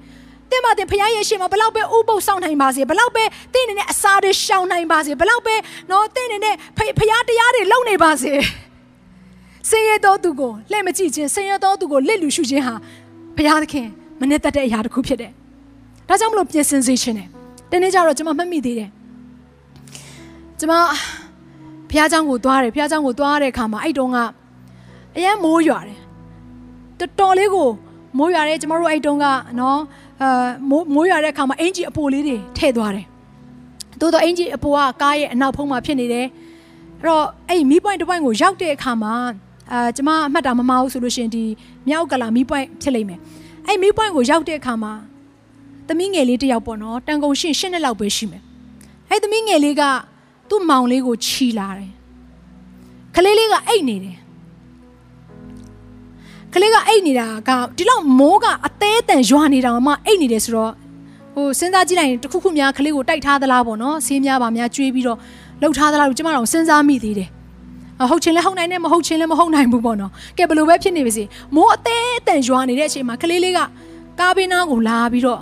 [0.55, 5.55] င်မတင်ဖခင်ရဲ့ရှင်မှာဘလောက်ပဲဥပုပ်ဆောင်နိုင်ပါစေဘလောက်ပဲတင့်နေတဲ့အစာတွေရှောင်နိုင်ပါစေဘလောက်ပဲ
[5.91, 7.23] နော်တင့်နေတဲ့ဖခင်တရား
[7.55, 8.31] တွေလုံနေပါစေ
[9.69, 12.75] ဆင်းရဲသောသူကိုလှည့်မကြည့်ခြင်းဆင်းရဲသောသူကိုလက်လူရှုခြင်းဟာ
[13.37, 13.87] ဘုရားသခင်
[14.19, 15.31] မနစ်သက်တဲ့အရာတစ်ခုဖြစ်တယ်။
[16.07, 17.27] ဒါကြောင့်မလို့ပြင်ဆင်စေခြင်းတယ်။
[17.71, 18.89] တနေ့ကျတော့ကျွန်မမှတ်မိသေးတယ်။
[20.59, 20.73] ကျွန်မ
[21.89, 24.17] ဘုရားကျောင်းကိုသွားတယ်ဘုရားကျောင်းကိုသွားတဲ့အခါမှာအဲ့တုန်းက
[25.15, 25.99] အရန်မိုးရွာတယ်။
[26.99, 27.69] တော်တော်လေးကို
[28.17, 29.25] မိုးရွာတယ်ကျွန်တော်တို့အဲ့တုန်းက
[29.59, 29.79] နော်
[30.23, 33.05] အာမိုးမိုးရွာတဲ့အခါမှာအင်ဂျီအပိုလေးတွေထည့်သွားတယ်။
[33.99, 36.25] တိုးတော့အင်ဂျီအပိုကကားရဲ့အနောက်ဖုံးမှာဖြစ်နေတယ်။
[36.99, 39.13] အဲ့တော့အဲ့မီးပွိုင်းတစ်ပွိုင်းကိုရောက်တဲ့အခါမှာ
[39.71, 41.43] အာကျွန်မအမှတ်တာမမဟုတ်ဆိုလို့ရှိရင်ဒီ
[41.87, 43.19] မြောက်ကလာမီးပွိုင်းဖြစ်လိမ့်မယ်။
[43.67, 44.93] အဲ့မီးပွိုင်းကိုရောက်တဲ့အခါမှာ
[45.87, 48.41] သမီးငယ်လေးတစ်ယောက်ပေါ့နော်တန်ကုန်ရှင်ရှင်းနှစ်လောက်ပဲရှိမယ်။
[49.09, 49.83] အဲ့သမီးငယ်လေးက
[50.49, 51.91] သူ့မောင်လေးကိုချီလာတယ်။
[53.15, 54.17] ကလေးလေးကအိတ်နေတယ်။
[56.53, 60.71] ကကလေးကအိတ်နေတာကဒီလောက်မိုးကအသေးအတန်ရွာနေတာမှအိတ်နေတယ်ဆိုတော့
[61.35, 65.17] ဟိုစဉ်းစားကြည့်လိုက်ရင်တခုခုများကလေးကိုတိုက်ထားသလားပေါ့နော်ဆေးများပါများကျွေးပြီးတော့
[65.61, 67.29] လှုပ်ထားသလားလို့ကျမတို့စဉ်းစားမိသေးတယ်
[68.09, 71.23] ဟုတ်ချင်းလဲဟုတ်နိုင်တယ်မဟုတ်ချင်းလဲမဟုတ်နိုင်ဘူးပေါ့နော်ကဲဘယ်လိုပဲဖြစ်နေပါစေ
[71.55, 73.59] မိုးအသေးအတန်ရွာနေတဲ့အချိန်မှာကလေးလေးက
[74.19, 75.41] ကားဘေးနားကိုလာပြီးတော့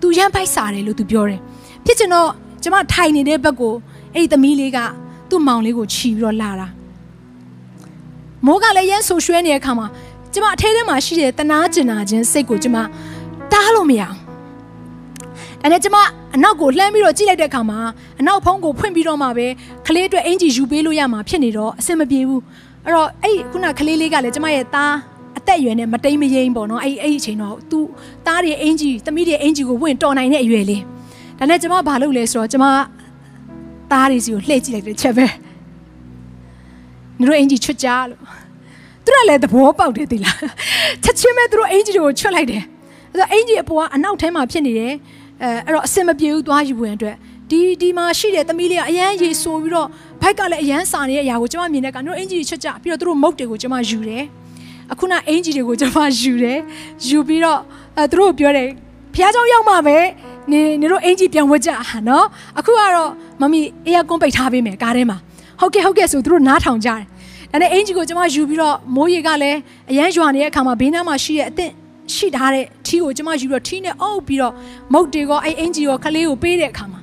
[0.00, 1.40] သူရမ်းဖိုက်စားတယ်လို့သူပြောတယ်
[1.84, 2.28] ဖြစ်ချင်တော့
[2.62, 3.74] ကျမထိုင်နေတဲ့ဘက်ကို
[4.14, 4.78] အဲ့ဒီသမီးလေးက
[5.30, 6.68] သူ့မောင်လေးကိုခြီးပြီးတော့လာတာ
[8.46, 9.86] မိုးကလည်းရမ်းဆူရွှဲနေတဲ့အခါမှာ
[10.34, 12.76] ကျမအထဲထဲမှာရှိတဲ့တနာကျင်နာခြင်းစိတ်ကိုကျမ
[13.52, 14.16] တားလို့မရအောင်
[15.62, 15.96] ဒါနဲ့ကျမ
[16.34, 17.78] အနောက်ကိုလှမ်းပြီးတော့ကြည့်လိုက်တဲ့အခါမှာ
[18.20, 19.46] အနောက်ဖုံးကိုဖွင့်ပြီးတော့မှပဲ
[19.86, 22.42] ကလေးအတွက်အင်ဂျီယူပေးလို့ရမှာဖြစ်နေတော့အဆင်မပြေဘူး
[22.84, 24.94] အဲ့တော့အဲ့ခုနကလေးလေးကလည်းကျမရဲ့သား
[25.38, 27.78] အသက်အရွယ်နဲ့မတိမ်မရင်ပေါ့နော်အဲ့အဲ့အချိန်တော့သူ
[28.26, 30.82] သားတွေအင်ဂျီသမီးတွေအင်ဂျီကိုဝင်တော်နိုင်တဲ့အရွယ်လေး
[31.38, 32.64] ဒါနဲ့ကျမဘာလုပ်လဲဆိုတော့ကျမ
[33.90, 35.26] သားတွေစီကိုလှည့်ကြည့်လိုက်တဲ့ချက်ပဲ
[37.18, 38.43] နင်တို့အင်ဂျီချွတ်ကြလို့
[39.05, 40.37] သူတို့လည်းသဘောပေါက်တယ်သိလား
[41.03, 42.63] ချက်ချင်းပဲသူတို့အင်ဂျီကိုချွတ်လိုက်တယ်
[43.11, 44.93] အဲ့တော့အင်ဂျီအပေါ်ကအနောက်ထဲမှာဖြစ်နေတယ်
[45.41, 47.15] အဲအဲ့တော့အစင်မပြေဘူးသွားယူဝင်အတွက်
[47.49, 49.87] ဒီဒီမှာရှိတဲ့သမီးလေးကအရန်ရေဆိုပြီးတော့
[50.21, 54.23] ဘိုက်ကလည်းအရန်စာနေတဲ့အရာကိုကျွန်မမြင်တဲ့ကတို့အင်ဂျီချွတ်ကြပြီးတော့သူတို့မုတ်တွေကိုကျွန်မယူတယ်
[54.91, 56.57] အခုနအင်ဂျီတွေကိုကျွန်မယူတယ်
[57.07, 57.59] ယူပြီးတော့
[57.97, 58.69] အဲသူတို့ပြောတယ်
[59.13, 59.97] ဖះเจ้าရောက်မှပဲ
[60.51, 61.71] နေနေတို့အင်ဂျီပြန်ဝတ်ကြ
[62.09, 62.25] နော်
[62.59, 63.09] အခုကတော့
[63.41, 65.17] မမီအေးကွန်ပိတ်ထားပေးမယ်ကားထဲမှာ
[65.59, 67.03] ဟုတ်ကဲ့ဟုတ်ကဲ့ဆိုသူတို့နားထောင်ကြတယ်
[67.54, 69.58] ဒါနဲ့အင်ဂျီကိုကျွန်မယူပြီးတော့မိုးရေကလည်း
[69.90, 71.72] အရန်ရွာနေတဲ့အခါမှာဘေးနားမှာရှိတဲ့အသင့်
[72.14, 74.52] ရှိထားတဲ့ထီးကိုကျွန်မယူပြီးတော့ထီးနဲ့အုပ်ပြီးတော့
[74.92, 77.00] မုတ်တွေကအဲ့အင်ဂျီကိုခလေးကိုပေးတဲ့အခါမှာ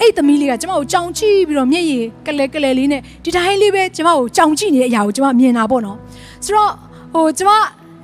[0.00, 5.98] အဲ့သမီးလေးကကျွန်မကိုကြောင်ကြည့်ပြီးတော့မျက်ရည်ကလဲကလဲလေးနဲ့ဒီတိုင်းလေးပဲကျွန်မကိုကြောင်ကြည့်နေတဲ့အရာကိုကျွန်မမြင်တာပေါ့နော်
[6.44, 6.70] ဆိုတော့
[7.14, 7.52] ဟိုကျွန်မ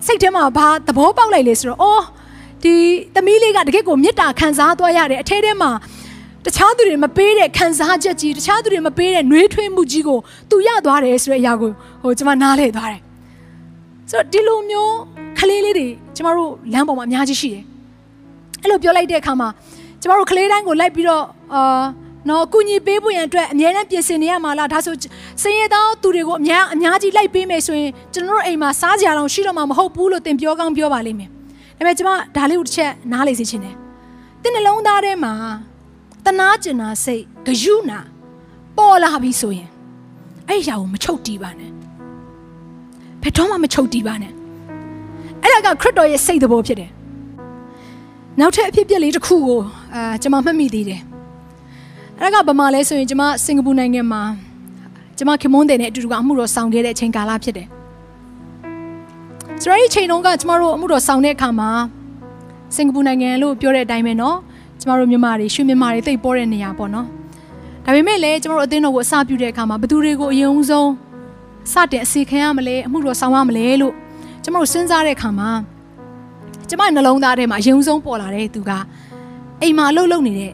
[0.07, 2.03] စိတ်ထဲမှာဘာသဘောပေါက်လိုက်လဲဆိုတော့အော်
[2.63, 2.75] ဒီ
[3.15, 5.71] သမီးလေးကတကယ့်ကိုမေတ္တာခံစားသွားရတယ်အထဲထဲမှာ
[6.47, 10.19] တခြားသူတွေမပေးတဲ့ခံစားချက်ကြီးတခြားသူတွေမပေးတဲ့နှွေးထွေးမှုကြီးကို
[10.51, 11.71] သူရသွားတယ်ဆိုတဲ့အရာကို
[12.03, 13.01] ဟိုကျွန်မနားလဲသွားတယ်
[14.11, 14.95] ဆိုတော့ဒီလိုမျိုး
[15.39, 17.63] ကလေးလေးတွေကျမတို့လမ်းပေါ်မှာအများကြီးရှိတယ်
[18.63, 19.49] အဲ့လိုပြောလိုက်တဲ့အခါမှာ
[20.01, 21.85] ကျမတို့ကလေးတိုင်းကိုလိုက်ပြီးတော့အာ
[22.29, 24.95] နော်ကုညီပေးဖို့ရန်အတွက်အများနဲ့ပြင်ဆင်နေရမှာလားဒါဆို
[25.43, 31.35] စင်ရသောသူတွေကိုအများအများကြီးလိုက်ပေးမယ်ဆိုရင်ကျွန်တော်တို့အိမ်မှာစားကြရအောင်ရှိတော့မှာမဟုတ်ဘူးလို့သင်ပြောကောင်းပြောပါလိမ့်မယ်ဒါ
[31.77, 33.75] ပေမဲ့ကျမဒါလေးကိုတစ်ချက်နားလေစေချင်တယ်
[34.43, 35.33] တင်းနှလုံးသားထဲမှာ
[36.26, 38.00] တနာကျင်နာစိတ်ဂယုနာ
[38.78, 39.70] ပေါ်လာပြီဆိုရင်
[40.50, 41.72] အဲ့ရအောင်မချုပ်တီးပါနဲ့
[43.22, 44.34] ဘယ်တော့မှမချုပ်တီးပါနဲ့
[45.42, 46.92] အဲ့ဒါကခရစ်တော်ရဲ့စိတ်သဘောဖြစ်တယ်
[48.40, 49.62] နောက်ထပ်အဖြစ်အပျက်လေးတစ်ခုကို
[49.96, 51.02] အာကျွန်မမှတ်မိသေးတယ်
[52.20, 54.24] အဲ့ဒါကဘာမှလဲဆိုရင်ကျွန်မစင်ကာပူနိုင်ငံမှာ
[55.18, 57.68] ကျွန်မခင်မွန်းတယ်နဲ့အတူတူကအမှုတော်ဆောင်ခဲ့တဲ့အချိန်ကာလဖြစ်တယ်
[59.62, 61.70] ဆိုတော့ဒီချိန်တုန်းကကျွန်မတို့အမှုတော်ဆောင်တဲ့အခါမှာ
[62.76, 64.36] စင်ကာပူနိုင်ငံလို့ပြောတဲ့အတိုင်းပဲเนาะ
[64.81, 67.07] ကျမတို့မြန်မာတွေရွှေမြန်မာတွေတိတ်ပေါ်တဲ့နေရာပေါ့နော်
[67.85, 70.91] ဒါပေမဲ့လည်းကျမတို့အသင်းတော်ကိုအစပြုတဲ့အခါမှာဘသူတွေကိုအရင်ဆုံး
[71.73, 73.95] စတင်အစီခံရမလဲအမှုတော်ဆောင်ရမလဲလို့
[74.45, 75.51] ကျမတို့စဉ်းစားတဲ့အခါမှာ
[76.69, 78.71] ကျမနှလုံးသားထဲမှာအရင်ဆုံးပေါ်လာတဲ့သူက
[79.63, 80.53] အိမ်မှာအလုပ်လုပ်နေတဲ့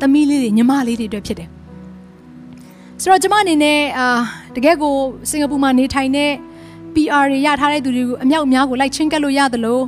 [0.00, 1.48] သမီးလေးတွေညီမလေးတွေအတွက်ဖြစ်တယ်
[3.02, 4.06] ဆိုတော့ကျမအနေနဲ့အာ
[4.56, 4.94] တကယ်ကို
[5.30, 6.30] စင်ကာပူမှာနေထိုင်တဲ့
[6.94, 9.82] PR တွေရထားတဲ့သူတွေကိုအမြောက်အများကိုလိုက်ချင်းကပ်လို့ရတယ်လို့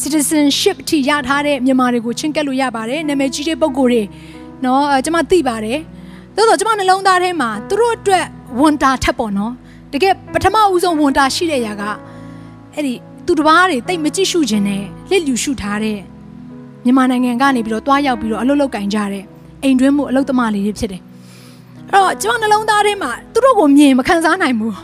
[0.00, 4.02] citizenship အထိရထားတဲ့မြန်မာတွေကိုချင်းကပ်လို့ရပါတယ်နာမည်ကြီးတဲ့ပုံကိုယ်တွေ
[4.64, 5.78] နော်ကျွန်မသိပါတယ်
[6.36, 8.24] သို့တော့ကျွန်မနှလုံးသားထဲမှာသူတို့အတွက်
[8.60, 9.52] ဝန်တာထက်ပေါ့နော်
[9.92, 11.82] တကယ်ပထမဦးဆုံးဝန်တာရှိတဲ့ຢာက
[12.74, 12.92] အဲ့ဒီ
[13.26, 15.98] သူတစ်ပါးတွေတိတ်မကြည့်ရှုခြင်းနဲ့လက်လူရှုထားတဲ့
[16.84, 19.24] မြန်မာနိုင်ငံကနေပြီးတော့တွားရောက်ပြီးတော့အလုလုကင်ကြတဲ့
[19.62, 21.02] အိမ်တွင်းမှုအလုသမလေးတွေဖြစ်တယ်
[21.90, 24.74] အဲ့တော့ကျွန်မနှလုံးသားထဲမှာသူတို့ကိုမြင်မခံစားနိုင်ဘူး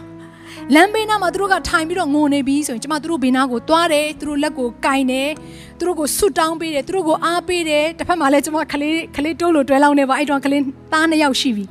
[0.74, 5.30] လမ်းဘေးနားမှာသူတို့ကထိုင်ပြီးတော့ငိုနေပြီးဆိုရင်ကျမသူတို့ဘေးနားကိုသွားတယ်သူတို့လက်ကိုကင်တယ်
[5.78, 11.64] သူတို့ကိုဆွတ်တောင်းပေးတယ်သူတို့ကိုအားပေးတယ်တစ်ဖက်မှာလည်းကျမကလေးကလေးတိုးလို့တွဲလောင်းနေပါအဲ့တော့ကလေးသားနှစ်ယောက်ရှိပြီ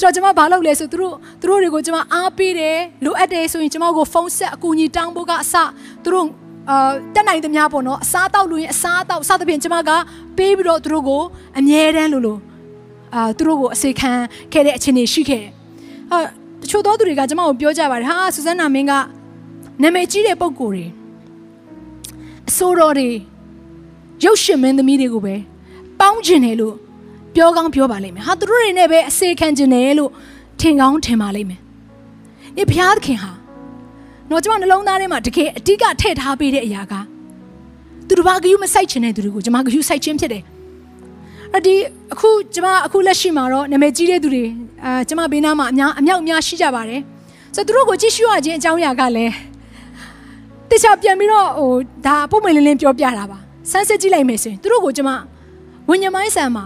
[0.00, 5.54] ဆိုတော့ကျမဘာလုပ်လဲဆိုသူတို့သူတို့တွေကိုကျမအားပေးတယ်လိုအပ်တယ်ဆိုရင်ကျမကိုဖုန်းဆက်အကူအညီတောင်းဖို့ကအစ
[6.04, 6.26] သူတို့
[6.70, 9.90] အာတက်နိုင်သမျှပေါ့နော်အစားတောက်လို့ရင်အစားတောက်စသဖြင့်ကျမက
[10.38, 11.22] ပေးပြီးတော့သူတို့ကို
[11.58, 12.40] အမြဲတမ်းလို့လို့
[13.14, 14.12] အာသူတို့ကိုအစေခံ
[14.52, 15.50] ခဲ့တဲ့အခြေအနေရှိခဲ့တယ်
[16.10, 18.92] ဟာတ ချို့သောသူတွေကကျမကိုပြောကြပါတယ်ဟာဆူဇန်နာမင်းက
[19.82, 20.86] နာမည်ကြီးတဲ့ပုံကိုယ်တွေ
[22.48, 23.08] အစိုးရတွေ
[24.24, 25.34] ရုပ်ရှင်မင်းသမီးတွေကိုပဲ
[26.00, 26.74] ပေါင်းကျင်တယ်လို့
[27.34, 30.10] ပြောကောင်းပြောပါလိမ့်မယ်ဟာသူတို့တွေနဲ့ပဲအစေခံကျင်တယ်လို့
[30.60, 31.60] ထင်ကောင်းထင်ပါလိမ့်မယ်
[32.56, 33.30] ဒီဘုရားသခင်ဟာ
[34.30, 36.94] တော့ကျမနှလုံးသားထဲမှာတကယ်အဓိကထည့်ထားပေးတဲ့အရာက
[38.08, 40.42] သူတို့ဘာဂယုမဆိုင်ချင်တဲ့သူတွေကိုကျမဂယုဆိုင်ခြင်းဖြစ်တယ်
[41.55, 41.75] အဲ့ဒီ
[42.13, 44.45] အခုကျမအခုလက်ရှိမှာတော့နာမည်ကြီးတဲ့သူတွေ
[44.85, 47.01] အာကျမဘေးနားမှာအများအမြောက်အများရှိကြပါတယ်
[47.55, 49.33] ဆိုတော့သူတို့ကိုကြည့်ရှုရခြင်းအကြောင်းအရာကလည်း
[50.69, 51.71] တခြားပြန်ပြီးတော့ဟို
[52.05, 53.37] ဒါပုံမှန်လင်းလင်းပြောပြတာပါ
[53.71, 55.09] ဆန်းစစ်ကြည့်လိုက်မယ်ဆိုရင်သူတို့ကိုကျမ
[55.89, 56.65] ဝိညာဉ်မိုင်းဆန်မှာ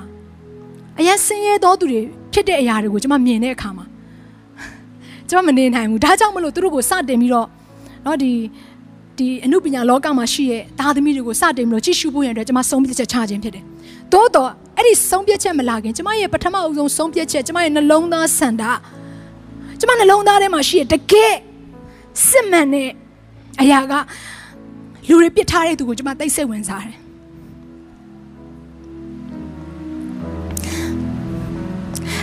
[1.00, 2.02] အရင်ဆင်းရဲသောသူတွေ
[2.34, 3.86] ဖြစ်တဲ့အရာတွေကိုကျမမြင်တဲ့အခါမှာ
[5.30, 7.48] ကျမမနေနိုင်ဘူးဒါကြောင့်မလို့သူတို့ကိုစတင်ပြီးတော့
[8.04, 8.32] เนาะဒီ
[9.18, 13.64] ဒီ ဒီအမှုပညာလောကမှာရှိတဲ့သားသမီးတွေကိုစတင်ပြီးတော့ကြည့်ရှုဖို့ရတဲ့ကျွန်မဆုံးဖြတ်ချက်ချခြင်းဖြစ်တယ်။
[14.12, 18.65] သို့တော့ အဲ့ဒီဆုံးဖြတ်ချက်မလာခင်ကျွန်မရဲ့ပထမအဦးဆုံးဆုံးဖြတ်ချက်ကျွန်မရဲ့နှလုံးသားဆန္ဒ
[19.79, 21.35] ကျွန်မနှလုံးသားထဲမှာရှိတဲ့တကယ်
[22.29, 22.91] စစ်မှန်တဲ့
[23.61, 23.93] အရာက
[25.09, 26.99] လူတွေပြစ်ထားတဲ့သူကိုကျွန်မသိစိတ်ဝင်စားတယ်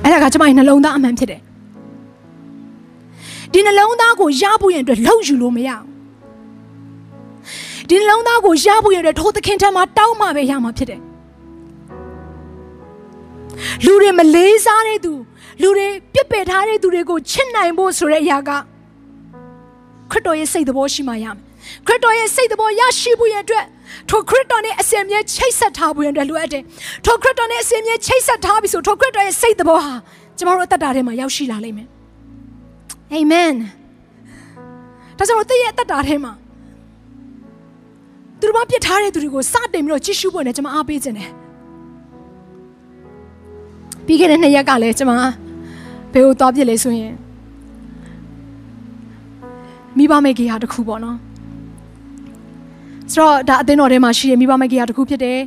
[0.04, 1.42] အဲ့ဒါကကျွန်မရဲ့နှလုံးသားအမှန်ဖြစ်တယ်
[3.54, 5.86] ဒီနှလုံးသားကိုရဖို့ရင်အတွက်လှုပ်ယူလို့မရအောင်
[7.90, 11.02] ဒီနှလုံးသားကိုရဖို့ရတဲ့ထိုးသခင်ထံမှာတောင်းမှပဲရမှာဖြစ်တယ်
[13.86, 15.14] လူတွေမလေးစားတဲ့သူ
[15.62, 18.50] လူတွေပြစ်ပယ်ထားတဲ့သူတွေကိုချစ်နိုင်ဖို့ဆိုတဲ့အရာက
[20.12, 21.48] ခရစ်တော်ရဲ့စိတ်တော်ရှိမှရမယ်
[21.88, 23.64] ခရစ်တော်ရဲ့စိတ်တော်ရရှိဖို့ရတဲ့
[24.10, 26.64] ထိုခရစ်တော်နဲ့အစဉ်မြဲချိတ်ဆက်ထားဖို့ရတဲ့လိုအပ်တယ်
[27.06, 29.94] ထိုခရစ်တော်နဲ့အစဉ်မြဲချိတ်ဆက်ထားပြီဆိုထိုခရစ်တော်ရဲ့စိတ်တော်ဟာ
[30.38, 31.88] ကျမတို့အသက်တာထဲမှာရောက်ရှိလာလိမ့်မယ်
[33.14, 33.54] အာမင်
[35.18, 36.34] ဒါကြောင့်တည့်ရဲ့အသက်တာထဲမှာ
[38.40, 41.30] သူတို့ဘာပြစ်ထားတဲ့သူတွေကိုစတင်ပြီးတော့ကြည့်ရှုဖို့နဲ့ကျွန်မအားပေးခြင်းတယ်
[44.08, 45.14] ပြီးခဲ့တဲ့နှစ်ရက်ကလည်းကျွန်မ
[46.14, 47.14] ဘယ်ကိုသွားပြစ်လဲဆိုရင်
[49.98, 51.18] မိဘမိတ်ကြီးဟာတခုပေါ့နော်
[53.14, 55.40] ဆိုတော့ဒါအသင်းတော်ထဲမှာရှိတဲ့မိဘမိတ်ကြီးဟာတခုဖြစ်တယ်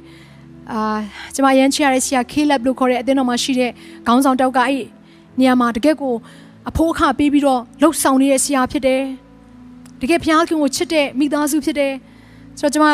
[0.72, 0.98] အာ
[1.34, 3.70] ကျွန်မရမ်းချရတဲ့ဆရာ K-Lab လို့ခေါ်တဲ့အသင်းတော်မှာရှိတဲ့
[4.06, 4.84] ခေါင်းဆောင်တောက်ကအဲ့
[5.38, 6.14] နေရာမှာတကယ့်ကို
[6.68, 9.02] အဖိုးအခပေးပြီးတော့လှုပ်ဆောင်နေတဲ့ဆရာဖြစ်တယ်
[10.00, 11.92] တကယ်ဘုရားခင်ကိုချစ်တဲ့မိသားစုဖြစ်တယ်
[12.58, 12.88] ဆိုတော့ကျွန်မ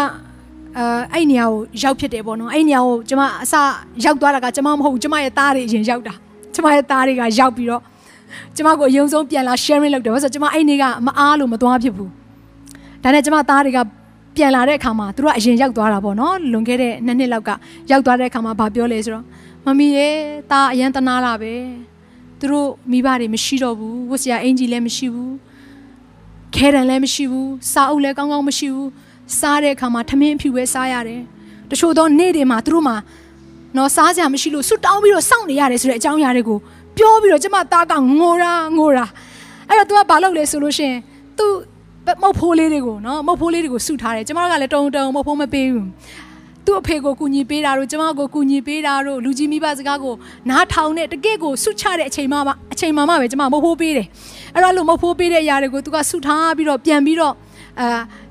[0.79, 3.55] အဲအဲ့နေရာကိုရောက်ဖြစ်တယ်ပေါ့နော်အဲ့နေရာကိုကျွန်မအစ
[4.05, 6.15] ရောက်သွားတာကကျွန်မမဟုတ်ဘူးကျွန်မရဲ့သားတွေအရင်ရောက်တာ
[6.55, 7.83] ကျွန်မရဲ့သားတွေကရောက်ပြီးတော့
[8.57, 12.11] ကျွန်မကိုအယုံဆုံးပြန်လာ sharing လုပ်တယ်ဘာလို့ဆိုကျွန်မအဲ့နေ့ကမအားလို့မသွားဖြစ်ဘူး
[13.03, 13.79] ဒါနဲ့ကျွန်မသားတွေက
[14.37, 17.51] ပြန်လာတဲ့အခါမှာသူတို့ကအရင်ရောက်သွားတာပေါ့နော်လွန်ခဲ့တဲ့နှစ်နှစ်လောက်က
[17.91, 19.25] ရောက်သွားတဲ့အခါမှာဘာပြောလဲဆိုတော့
[19.65, 20.15] မမီရဲ့
[20.51, 21.55] သားအရန်တနာတာပဲ
[22.41, 25.33] သူတို့မိဘတွေမရှိတော့ဘူးဝတ်စရာအင်ဂျီလည်းမရှိဘူး
[26.55, 28.89] ခဲတံလည်းမရှိဘူးစာအုပ်လည်းကောင်းကောင်းမရှိဘူး
[29.39, 31.23] စားတဲ့အခါမှာထမင်းအဖြူပဲစားရတယ်
[31.71, 32.97] တချို့သောနေ့တွေမှာသူတို့မှာ
[33.77, 36.59] နော်စားစရာမရှိလို့ဆွတောင်းပြီးတော့စောင့်နေရတယ်ဆိုတဲ့အကြောင်းအရာတွေကို
[36.99, 39.07] ပြောပြီးတော့ကျမသားကငိုတာငိုတာ
[39.69, 40.99] အဲ့တော့ तू ကဘာလုပ်လဲဆိုလို့ရှိရင်
[41.39, 41.45] तू
[42.23, 45.87] မုတ်ဖိုးလေးတွေကိုနော်မုတ်ဖိုးလေးတွေကိုစုထားတယ်ကျမတို့ကလည်းတုံတုံမုတ်ဖိုးမပေးဘူး
[46.67, 50.15] သူ့အဖေကိုကူညီပေးတာတို့ကျမကိုကူညီပေးတာတို့လူကြီးမိဘစကားကို
[50.51, 52.39] နားထောင်တဲ့တကယ့်ကိုဆုချတဲ့အချိန်မှ
[52.73, 54.07] အချိန်မှမှပဲကျမမုတ်ဖိုးပေးတယ်
[54.55, 57.35] အဲ့တော့လို့မုတ်ဖိုးပေးတဲ့အရာတွေကိုသူကဆုထားပြီးတော့ပြန်ပြီးတော့
[57.81, 57.89] အာ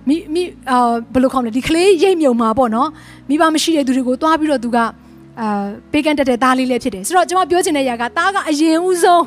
[0.07, 0.77] မိမိအာ
[1.13, 2.89] ဘယ်လိုခေါ်မလဲဒီကလေးရိတ်မြုံမှာပေါ့နော်
[3.29, 9.25] မိဘမရှိတဲ့သူတွေကိုတွားပြီးတော့သူကအာပေးကန်တက်တဲ့သားလေးလည်းဖြစ်တယ်ဆိုတော့ကျွန်မပြောချင်တဲ့အရာကသားကအရင်ဦးဆုံး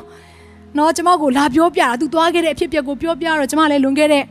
[0.77, 4.23] နော်ကျွန်မကိုလာပြောပြတာသူတွားခဲ့တဲ့အဖြစ်အပျက်ကိုပြောပြတော့ကျွန်မလည်းလွန်ခဲ့တဲ့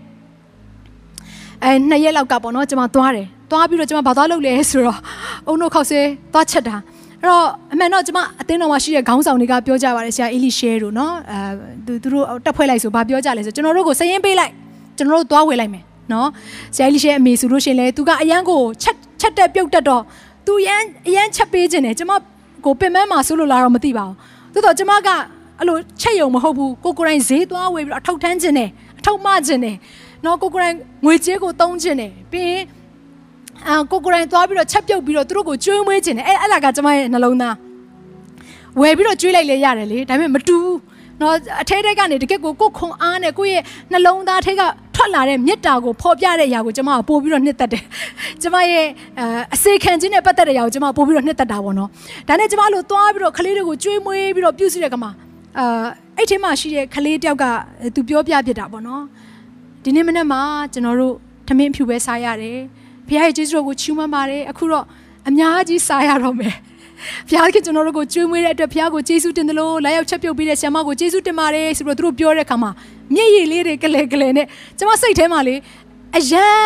[1.64, 4.98] အဲနှစ်ရက်လောက်ကပေါ့နော်ကျွန်မသွားတယ်သွားပြီးတော့ကျွန်မဘာသွားလုပ်လဲဆိုတော့
[5.46, 6.00] အုံတို့ခောက်ဆဲ
[6.32, 6.76] သွားချက်တာ
[7.20, 11.38] အဲ့တော့အမှန်တော့ကျွန်မအတင်းတော်မှာရှိတဲ့ခေါင်းဆောင်တွေကပြောကြပါတယ်ဆရာအီလီရှဲတို့နော်အဲ
[11.86, 14.52] သူတို့တက်ဖွဲ့လိုက်ဆိုဘာပြောကြလဲဆိုကျွန်တော်တို့ကိုစရင်ပေးလိုက်
[14.98, 16.28] ကျွန်တော်တို့သွားဝယ်လိုက်မယ်နော်
[16.74, 20.02] ဆရာကြီးရှဲအမေဆိုလို့ရှင်လဲသူကအရန်ကိုချက်ချက်တက်ပြုတ်တက်တော့
[20.46, 22.12] သူရန်အရန်ချက်ပေးခြင်းတယ်ကျမ
[22.64, 24.14] ကိုပင်မမှာဆိုလို့လာတော့မသိပါဘူး
[24.54, 25.08] သို့တော့ကျမက
[25.58, 29.76] အဲ့လိုချက်ယုံမဟုတ်ဘူးကိုကိုရိုင်းဈေးသွားဝယ်ပြီးတော့အထောက်ထမ်းခြင်းတယ်အထောက်မခြင်းတယ်
[30.24, 32.64] နော်ကိုကိုရိုင်းငွေကြေးကိုသုံးခြင်းတယ်ပြီးရင်
[33.68, 37.54] အာကိုကိုရိုင်းသွားပြီးတော့ချက်ပြုတ်ပြီးတော့သူတို့ကိုကျွေးမွေးခြင်းတယ်အဲ့အဲ့လာကကျမရဲ့နှလုံးသား
[38.80, 40.78] ဝယ်ပြီးတော့ကျွေးလိုက်လေရတယ်လေဒါပေမဲ့မတူဘူး
[41.20, 44.62] နော်အထဲထဲကနေတကယ့်ကိုကိုခွန်အားနဲ့ကိုယ့်ရဲ့နှလုံးသားထဲက
[44.98, 47.84] ထွက်လာတဲ့မေတ္တာကိုဖော်ပြတဲ့အရာကိုကျွန်မကပို့ပြီးတော့နှစ်သက်တယ်
[48.42, 48.86] ကျွန်မရဲ့
[49.54, 51.88] အစေခံခြင်းနဲ့ပတ်သက်တဲ့အရာကိုကျွန်မပို့ပြီးတော့နှစ်သက်တာပေါ့နော်
[52.28, 55.10] ဒါနဲ့ကျွန်မလို့သွားပြီးတော့ကလေးတွေကိုကျွေးမွေးပြီးတော့ပြုစုတဲ့ကမှာ
[55.58, 57.44] အာအဲ့ထဲမှာရှိတဲ့ကလေးတယောက်က
[57.94, 59.02] သူပြောပြပြတာပေါ့နော်
[59.84, 60.40] ဒီနေ့မနေ့မှာ
[60.72, 61.14] ကျွန်တော်တို့
[61.48, 62.58] ထမင်းဖြူပဲစားရတယ်
[63.06, 64.84] ဖခင်ရဲ့ကျေးဇူးတော်ကိုချီးမွမ်းပါတယ်အခုတော့
[65.28, 66.54] အများကြီးစားရတော့မယ်
[67.28, 72.70] ဘုရားခင်ကျွန်တော်တို့ကိုကျွေးမွေးတဲ့အတွက်ဘုရားကိုကျေးဇူးတင်တယ်လို့လာရောက်ချက်ပြုတ်ပြီးတဲ့ဆရာမကိုကျေးဇူးတင်ပါတယ်ဆိုပြီးတော့သူတို့ပြောတဲ့အခါမှာ
[73.14, 74.46] မျက်ရည်လေးတွေကလဲကလဲနဲ့
[74.78, 75.54] ကျွန်မစိတ်ထဲမှာလေ
[76.18, 76.58] အရန်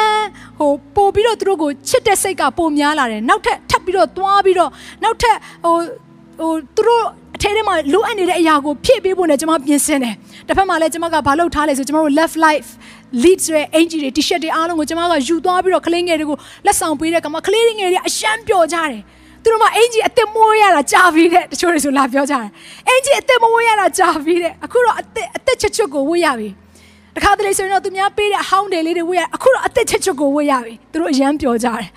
[0.58, 4.70] ဟိုပို့ပြီးတော့သူတို့ကိုချစ်တဲ့စိတ်ကပိုများလာတယ်နောက်ထပ်ထပ်ပြီးတော့သွားပြီးတော့
[5.02, 5.74] နောက်ထပ်ဟို
[6.40, 7.04] ဟိုသူတို့
[7.36, 10.14] အထဲထဲမှာလိုအပ်နေတဲ့အရာကိုဖြည့်ပေးဖို့နဲ့ကျွန်မပြင်ဆင်တယ်
[10.48, 12.68] တစ်ဖက်မှာလည်းကျွန်မကဘာလုပ်ထားလဲဆိုကျွန်တော်တို့ left life
[13.22, 19.02] lead ဆိုတဲ့အင်ဂျီတွေ t-shirt တွေအားလုံးကိုကျွန်မကယူသွားပြီးတော့ကလေးငယ်တွေကိုလက်ဆောင်ပေးတဲ့ကမှာကလေးငယ်တွေအရှမ်းပျော်ကြတယ်
[19.42, 22.48] သူတို့မှအင်ဂျီအစ်စ်မိုးရတာကြာပြီတဲ့တချို့တွေဆိုလာပြောကြတယ်
[22.88, 26.48] အင်ဂျီအစ်စ်မိုးရတာကြာပြီတဲ့အခုတော့အစ်စ်အစ်စ်ချွတ်ချွတ်ကိုဝတ်ရပြီ
[27.16, 31.88] တခါတလေဆိုရင်တော့သူများပေးတဲ့အဟောင်းတယ်လေးတွေဝတ်ရအခုတော့အစ်စ်ချွတ်ချွတ်ကိုဝတ်ရပြီသူတို့အရန်ပြောကြတယ်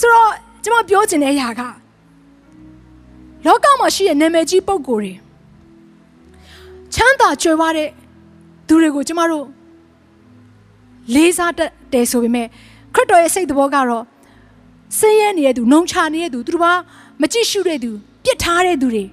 [0.00, 0.30] ဆိုတော့
[0.64, 1.60] ကျွန်မပြောချင်တဲ့အရာက
[3.46, 5.12] လောကမှာရှိတဲ့နာမည်ကြီးပုံကိုယ်တွေ
[6.94, 7.88] ချမ်းသာကြွယ်ဝတဲ့
[8.66, 9.46] သူတွေကိုကျမတို့
[11.14, 12.46] လေးစားတတ်တယ်ဆိုပေမဲ့
[12.94, 14.04] ခရစ်တော်ရဲ့စိတ်တော်ကတော့
[14.98, 16.72] ဆင်းရဲနေတဲ့သူနှုံချနေတဲ့သူသူတို့ဘာ
[17.20, 17.90] မကြည့်ရှုတဲ့သူ
[18.24, 19.04] ပြစ်ထားတဲ့သူတွေ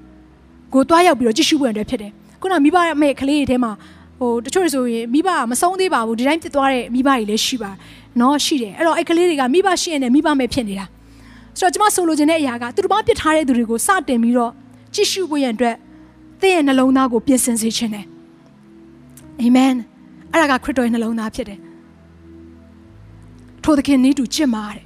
[0.74, 3.72] ကိုတွားရောက်ပြီးတော့ကြည့်ရှုဖို့အတွက်ဖြစ်တယ်ခုနမိဘရဲ့ကလေးတွေထဲမှာ
[4.20, 7.72] ဟဟိုတချို့ဆိုရင်မိဘကမဆုံးသေးပါဘူးဒီတိုင်းဖြစ်သွားတဲ့မိဘတွေလည်းရှိပါ
[8.22, 10.86] နော်ရှိတယ်အဲ့တော့အဲ့ကလေးတွေကမိဘရှိရင်လည်းမိဘမဲ့ဖြစ်နေတာ
[11.60, 14.52] ဆိုတော့ကျွန်မဆိုလိုချင်တဲ့အရာကသူတို့ဘာပြစ်ထားတဲ့သူတွေကိုစတင်ပြီးတော့
[14.94, 15.76] ကြည့်ရှုဖို့ရန်အတွက်
[16.42, 18.06] သင်ရဲ့နှလုံးသားကိုပြင်ဆင်စေခြင်းတယ်
[19.42, 19.74] အာမင်
[20.32, 21.60] အဲ့ဒါကခရစ်တော်ရဲ့နှလုံးသားဖြစ်တယ်
[23.64, 24.86] ထိုသခင်နည်းတူချစ်မာတဲ့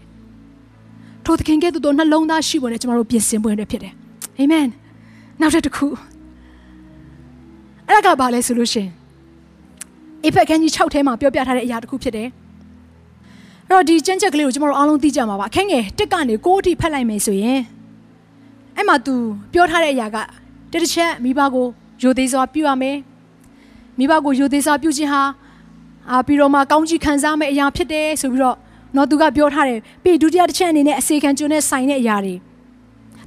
[1.28, 3.94] ထိုသခင်ကဲ့သို့သောနှလုံးသားရှိဖို့နဲ့ကျွန်တော်တို့ပြင်ဆင်ဖို့ရတဲ့ဖြစ်တယ်
[4.38, 4.68] အာမင်
[5.42, 5.88] နောက်တစ်ခု
[7.90, 8.88] အဲ့ဒါကဘာလဲဆိုလို့ရှင်
[10.24, 12.28] အေဖက်ခန်းကြီး6ထဲမှာပြောပြထားတဲ့အရာတစ်ခုဖြစ်တယ်
[13.68, 17.60] အဲ့တော့ဒီကျမ်းချက်ကလေးကိုကျွန်တော်တို့အားလုံးသိကြမှာပါအခန်းငယ်1ကနေ9အထိဖတ်လိုက်မယ်ဆိုရင်
[18.76, 19.16] အဲ့မှာ तू
[19.54, 20.18] ပြောထားတဲ့အရာက
[20.72, 21.68] တတစ်ချက်မိဘကို
[22.02, 22.98] ယိုသေးစွာပြုရမယ်
[23.98, 25.24] မိဘကိုယိုသေးစွာပြုခြင်းဟာ
[26.12, 28.58] အာပြီးတော့မှကောင်းကြီးခံစားမယ့်အရာဖြစ်တယ်ဆိုပြီးတော့
[28.96, 32.36] နော်သူကပြောထားတယ်ပြီးဒုတိယတစ်ချက်အနေနဲ့အစေခံကျွန်းနဲ့ဆိုင်တဲ့အရာတွေ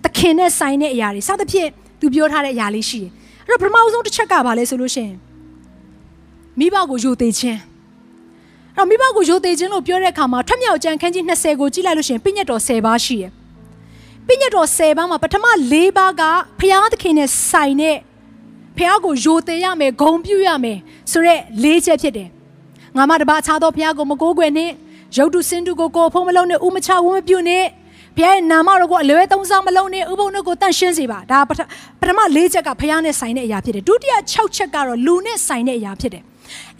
[0.04, 1.68] သခင်နဲ့ဆိုင်တဲ့အရာတွေစသဖြင့်
[2.00, 3.10] သူပြောထားတဲ့အရာလေးရှိတယ်
[3.46, 5.16] အဲ့တော့ပထမဆုံးတစ်ချက်ကဘာလဲဆိုလို့ရှိရင်
[6.58, 7.60] မိဘကိုယိုသေးခြင်း
[8.76, 13.30] အဲ့တော့မိဘကိုယိုသေးခြင်းလို့ပြောတဲ့အခါမှာထွက်မြောက်ကြံခန်းကြီး20ကိုကြည့်လိုက်လို့ရှိရင်ပြည့်ညတ်တော်10ပါးရှိတယ်
[14.26, 16.22] ပြည့်ညတ်တော်10ပါးမှာပထမ4ပါးက
[16.60, 17.96] ဖျားသခင်နဲ့ဆိုင်တဲ့
[18.76, 20.78] ဖျားကိုယိုသေးရမယ်ဂုံပြူရမယ်
[21.12, 22.28] ဆိုရက်၄ချက်ဖြစ်တယ်
[22.96, 24.70] ငါမတပါအခြားသောဖျားကိုမကိုးကွယ်နဲ့
[25.16, 27.64] ရုပ်တုစင်တုကိုကိုဖုံးမလုံးနဲ့ဥမချဝမပြုနဲ့
[28.16, 31.50] ဘုရားရဲ့နာမတော်ကိုအလွဲသုံးစားမလုံးနဲ့ဥပုံတို့ကိုတန့်ရှင်းစေပါဒါပ
[32.08, 36.22] ထမ၄ချက်ကဘုရားနဲ့ဆိုင်တဲ့အရာဖြစ်တယ်ဒုတိယ6ချက်ကတော့လူနဲ့ဆိုင်တဲ့အရာဖြစ်တယ်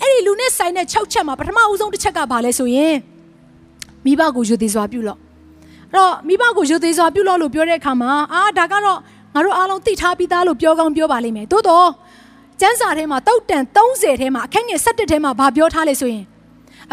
[0.00, 2.94] အဲ့ဒီလူနဲ့ဆိုင်တဲ့6ချက်မှာပထမဦးဆုံးတစ်ချက်ကဘာလဲဆိုရင်
[4.04, 5.18] မိဘကိုယူသေးစွာပြုလို့
[5.92, 8.98] အဲ့တော့မိဘကိုယူသေးစွာပြုလို့လို့ပြောတဲ့အခါမှာအာဒါကတော့
[9.34, 11.88] ငါတို့အားလုံးသိထားပြီးသားလို့ပြောကောင်းပြောပါလိမ့်မယ်သို့တော့
[12.60, 16.24] ကျမ်းစာထဲမှာတုတ်တန်30ထဲမှာအခန်းငယ်17ထဲမှာဗာပြောထားလေဆိုရင်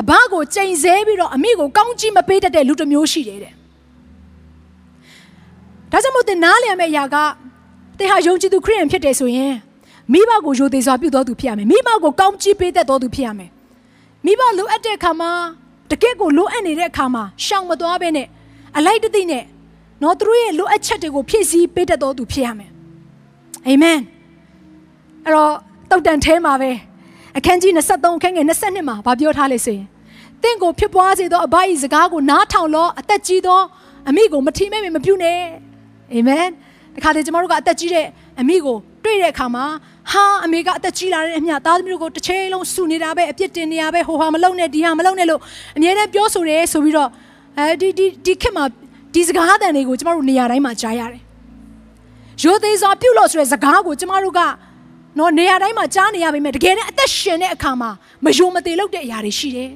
[0.02, 3.54] အဘကိုချိန်ဆပြီးတော့အမိကိုကောင်းကြီးမပေးတတ်တဲ့လူတစ်မျိုးရှိတယ်တဲ့
[5.92, 7.16] ဒါကြောင့်မို့သင်နားလည်ရမယ့်အရာက
[7.98, 9.54] သင်ဟာယုံကြည်သူခရစ်ယာန်ဖြစ်တယ်ဆိုရင်
[10.14, 13.50] မိဘကိုယိုသေးစွာပြုတော်သူဖြစ်ရမယ်မိဘကိုကောင်းချီးပေးတတ်တော်သူဖြစ်ရမယ်
[14.26, 15.32] မိဘလိုအပ်တဲ့အခါမှာ
[15.92, 18.28] တကယ့်ကိုလိုအပ်နေတဲ့အခါမှာရှောင်မသွားဘဲနဲ့
[18.78, 19.44] အလိုက်တသိနဲ့
[20.04, 22.72] နော်သူတို့ရဲ့လိုအပ်ချက်တွေကိုဖြည့်ဆည်းပေးတတ်တော်သူဖြစ်ရမယ်
[23.68, 24.00] အာမင်
[25.26, 25.54] အဲ့တော့
[25.90, 26.72] တုတ်တန်ထဲမှာပဲ
[27.38, 29.88] အခန်းကြီး23အခန်းငယ်22မှာဗာပြောထားလေဆိုရင်
[30.43, 33.60] တင့်ကိုဖြစ်ပွားစေသောအဘ၏စကားကိုနားထောင်လောအသက်ကြီးသော
[34.10, 35.39] အမိကိုမထီမဲ့မပြုနဲ့
[36.13, 36.45] အာမင်
[36.95, 38.06] ဒီခါလေကျမတို့ကအသက်ကြီးတဲ့
[38.41, 39.65] အမိကိုတွေ့တဲ့အခါမှာ
[40.12, 45.39] ဟာအမေကအသက်ကြီးလာတဲ့အမျှသားသမီးတို့ကိုတစ်ချိန်လုံးစုနေတာပဲအပြစ်တင်နေရပဲဟိုဟာမလုံနဲ့ဒီဟာမလုံနဲ့လို့
[45.78, 47.10] အမြဲတမ်းပြောဆိုတယ်ဆိုပြီးတော့
[47.58, 48.65] အဲဒီဒီဒီခေတ်မှာ
[49.13, 51.21] ဒီစကားအတန်တွေကိုကျမတို့နေရာတိုင်းမှာကြားရတယ်
[52.43, 54.41] ရိုသေစွာပြုလို့ဆိုတဲ့စကားကိုကျမတို့က
[55.17, 57.89] နော်နေရာတိုင်းမှာကြားနေရပါမယ်တကယ်နဲ့အသက်ရှင်တဲ့အခါမှာ
[58.25, 59.71] မယုံမသေးလို့တဲ့အရာတွေရှိတယ်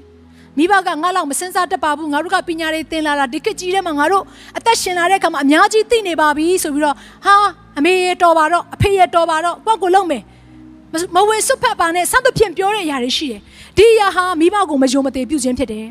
[0.58, 4.24] မိဘကငါ့လောက်မစင်စားတတ်ပါဘူးငါတို့ကပညာတွေသင်လာတာဒီခေတ်ကြီးထဲမှာငါတို့
[4.58, 7.36] အသက်ရှင်လာတဲ့အခါမှာအများကြီးသိနေပါပြီဆိုပြီးတော့ဟာ
[7.80, 10.24] အမေရတော်ပါတော့အဖေရတော်ပါတော့ကိုယ့်ကိုလုံးမယ်
[11.16, 13.42] မဝေစွတ်ဖက်ပါနဲ့စသဖြင့်ပြောတဲ့အရာတွေရှိတယ်
[13.78, 15.88] ဒီအရာဟာမိဘကိုမယုံမသေးပြုခြင်းဖြစ်တယ်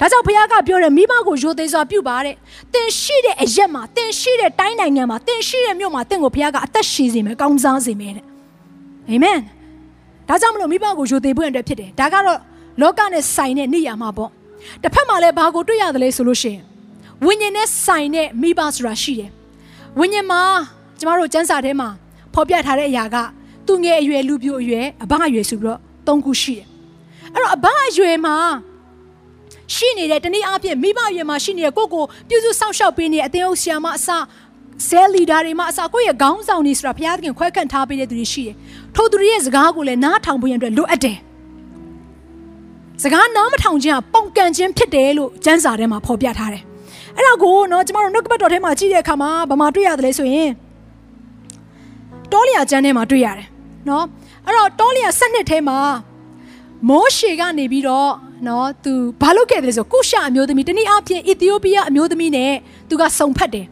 [0.00, 2.34] ဒါကြောင့်ဘုရားကပြောတယ်မိဘကိုယိုသေးစွာပြုပါတဲ့။
[2.74, 8.26] တင်ရှိတဲ့အရက်မှာတင်ရှိတဲ့တိုင်းနိုင်ငံမှာတင်ရှိတဲ့မြို့မှာတင့်ကိုဘုရားကအသက်ရှည်စေမယ်ကောင်းစားစေမယ်တဲ့။
[9.10, 9.38] အာမင်။
[10.28, 12.38] ဒါကြောင့်မလို့မိဘကိုယိုသေးဖို့အတွက်ဖြစ်တယ်။ဒါကတော့
[12.80, 14.30] လောကနဲ့ဆိုင်တဲ့နေရာမှာပေါ့။
[14.82, 16.62] တစ်ဖက်မှာလည်းဘာကိုတွေ့ရတယ်လဲဆိုလို့ရှိရင်
[17.24, 19.30] ဝိညာဉ်နဲ့ဆိုင်တဲ့မိဘဆိုတာရှိတယ်။
[19.98, 20.42] ဝိညာဉ်မှာ
[20.98, 21.88] ကျမတို့ကျမ်းစာထဲမှာ
[22.34, 23.16] ဖော်ပြထားတဲ့အရာက
[23.66, 26.66] သူငယ်အရွယ်လူပြိုအရွယ်အဘအရွယ်ဆိုပြီးတော့သုံးခုရှိတယ်။
[27.32, 28.36] အဲ့တော့အဘအရွယ်မှာ
[29.74, 34.08] ရှိနေတဲ့တနည်းအားဖြင့်မိဘအရွယ်မှာရှိနေတဲ့ကိုကိုပြုစုစောင့်ရှောက်ပေးနေတဲ့အသင်းအုပ်ဆရာမအစ
[34.84, 38.54] ဆဲလီဒါတွေမှာအစကိုယ့်ရဲ့ခေါင်းဆောင်နေဆိုတာဘုရားသခင်ခွဲခန့်ထားပေးတဲ့သူတွေရှိတယ်။
[38.94, 41.16] ထို့သူတွေရဲ့စကားကိုလည်းနားထောင်ဖို့ရန်အတွက်လိုအပ်တယ်။
[43.02, 46.62] စကားနားမထောင်ခြင်းကပုံကန်ခြင်းဖြစ်တယ်လို့ကျမ်းစာထဲမှာဖော်ပြထားတယ်။
[47.16, 50.50] အဲ့ဒါကိုနော်ကျမတို့နှုတ်ကပတ်တော်ထဲမှာကြည့်တဲ့အခါမှာဘာမှတွေ့ရတယ်လဲဆိုရင်
[52.32, 53.46] တောလျာကျမ်းထဲမှာတွေ့ရတယ်
[53.88, 54.04] နော်
[54.46, 55.78] အဲ့တော့တောလျာ၁၂ထဲမှာ
[56.88, 58.12] မောရှေကနေပြီးတော့
[58.46, 62.52] နော်သူဘာလုပ်ခဲ့တယ်လဲဆိုကုရှာအမျိုးသမီးတနည်းအားဖြင့်အီသီယိုးပီးယားအမျိုးသမီးနဲ့
[62.88, 63.66] သူကစုံဖက်တယ်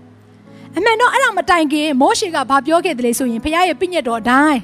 [0.77, 4.61] အမှန်တော့အဲ့ဒါမတိုင်ခင်မောရှေကဘာပြောခဲ့တယ်လဲဆိုရင်ဖခင်ရဲ့ပြည့်ညတ်တော်အတိုင်း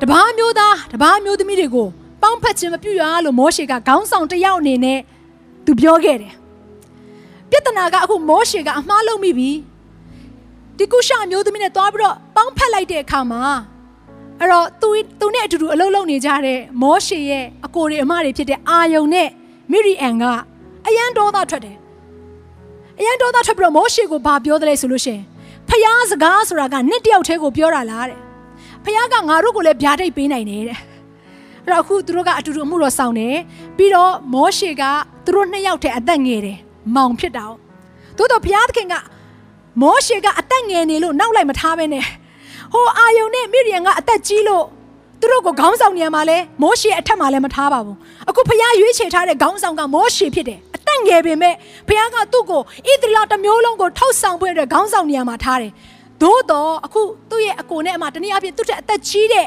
[0.00, 1.88] တပားမျိုးသားတပားမျိုးသမီးတွေကို
[2.22, 5.00] ပေါင်းဖက်ခြင်းမပြုရလို့မောရှေကခေါင်းဆောင်တစ်ယောက်အနေနဲ့
[5.66, 6.32] သူပြောခဲ့တယ်
[7.50, 9.50] ပြဿနာကအခုမောရှေကအမှားလုပ်မိပြီ
[10.78, 13.42] ဒီကုရှာမျိုးသမီးနဲ့သွားပြီးတော့ပေါင်းဖက်လိုက်တဲ့အခါမှာ
[14.40, 14.88] အဲ့တော့သူ
[15.20, 19.28] သူနဲ့အတူတူအလုပ်လုပ်နေကြတဲ့မောရှေရဲ့အကိုတွေအမတွေဖြစ်တဲ့အာယုန်နဲ့
[19.70, 20.24] မိရီအန်က
[20.86, 21.76] အယံဒေါသထွက်တယ်
[23.00, 25.20] အယံဒေါသထွက်ပြီးတော့မောရှေကိုဘာပြောတယ်လဲဆိုလို့ရှင်
[25.68, 28.20] ဖျားစကားဆိုတာကနှစ်တယောက်တည်းကိုပြောတာလားတဲ့
[28.84, 30.78] ဖျားကငါတို့ကိုလည်းဗျာဒိတ်ပေးနိုင်တယ်တဲ့
[31.64, 33.36] အဲ့တော့အခုသူတို့ကအတူတူအမှုတော်ဆောင်တယ်
[33.76, 34.82] ပြီးတော့မောရှေက
[35.24, 36.58] သူတို့နှစ်ယောက်တည်းအသက်ငယ်တယ်
[36.96, 37.44] မောင်ဖြစ်တာ။
[38.16, 38.94] သို့တော့ဘုရားသခင်က
[39.82, 42.04] မောရှေကအသက်ငယ်နေလို့နောက်လိုက်မထားဘဲနဲ့
[42.74, 44.64] ဟိုအာယုန်နဲ့မိရိယံကအသက်ကြီးလို့
[45.20, 47.96] သူတို့ကိုခေါင်းဆောင်နေရမှာလဲမောရှေအထက်မှာလည်းမထားပါဘူး
[48.28, 50.58] အခုဖခင်ရွေးချယ်ထားတဲ့ခေါင်းဆောင်ကမောရှေဖြစ်တယ်
[51.00, 51.54] အသက်ငယ်ပေမဲ့
[51.88, 52.62] ဖခင်ကသူ့ကိုဣ
[53.02, 55.72] သရေလတစ်မျိုးလုံးကိုထောက်ဆောင်ဖို့အတွက်ခေါင်းဆောင်နေရမှာထားတယ်
[56.22, 59.46] သို့တော့အခုသူ့ရဲ့အကိုနဲ့အမတနည်းအားဖြင့်သူ့တဲ့အသက်ကြီးတဲ့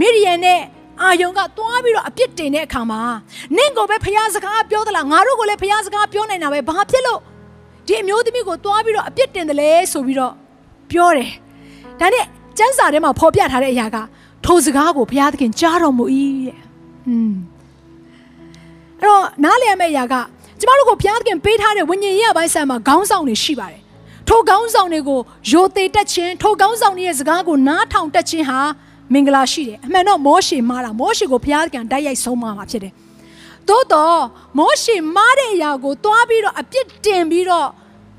[0.00, 0.60] မိရီယန်နဲ့
[1.02, 3.00] အာယုံကတွားပြီးတော့အပြစ်တင်တဲ့အခါမှာ
[3.56, 7.20] နင့်ကိုပဲဖခင်စကားပြောသလားငါတို့ကိုလည်းဖခင်စကားပြောနိုင်တာပဲဘာဖြစ်လို့
[7.86, 10.32] ဒီအမျိုးသမီးကိုတွားပြီးတော့အပြစ်တင်တယ်လဲဆိုပြီးတော့
[10.90, 11.30] ပြောတယ်
[12.00, 12.24] ဒါနဲ့
[12.58, 13.96] ကျမ်းစာထဲမှာဖော်ပြထားတဲ့အရာက
[14.44, 16.04] ထိုစကားကိုဘုရားသခင်ကြားတော်မူ၏
[16.46, 16.58] တဲ့။
[17.08, 17.32] อืม
[19.00, 20.14] အဲ့တော့နားလည်ရမယ့်အရာက
[20.62, 23.80] ကျမတို့ကိုဘုရားသခင်ပေးထားတဲ့ဝိညာဉ်ရေးအပိုင်းဆိုင်မှာခေါင်းဆောင်တွေရှိပါတယ်။
[24.28, 25.20] ထိုခေါင်းဆောင်တွေကို
[25.50, 28.60] ယိုသေးတက်ခြင်းထိုခေါင်းဆောင်တွေရဲ့စကားကိုနားထောင်တက်ခြင်းဟာ
[29.12, 32.92] မင်္ဂလာရှိတယ်။အမှန်တော့မောရှေမားတာမောရှေကိုဘုရားသခင်တိုက်ရိုက်ဆုံးမမှာဖြစ်တယ်။
[33.68, 34.20] သို့တော့
[34.58, 37.68] မောရှေမားတဲ့အရာကိုတွားပြီးတော့အပြစ်တင်ပြီးတော့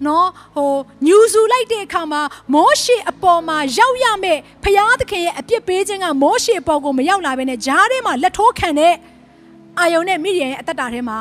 [0.06, 0.74] နော်ဟို
[1.06, 2.22] ညူစုလိုက်တဲ့အခါမှာ
[2.54, 8.94] မောရှေအပေါ်မှာရောက်ရမယ်ဖျားသခင်ရဲ့အပြစ်ပေးခြင်းကမောရှေအပေါ်ကိုမရောက်လာဘဲနဲ့ဂျားထဲမှာလက်ထိုးခံတဲ့
[9.80, 11.20] အာယုံနဲ့မိရီယန်ရဲ့အသက်တာထဲမှာ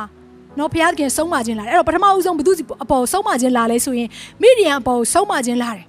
[0.59, 4.09] နော်ဖျားသခင်ဆုံးမခြင်းလာတယ်အဲ့တော့ပထမဦးဆုံးဘုသူအပေါ်ဆုံးမခြင်းလာလဲဆိုရင်
[4.43, 5.85] မိရီယန်အပေါ်ဆုံးမခြင်းလာတယ်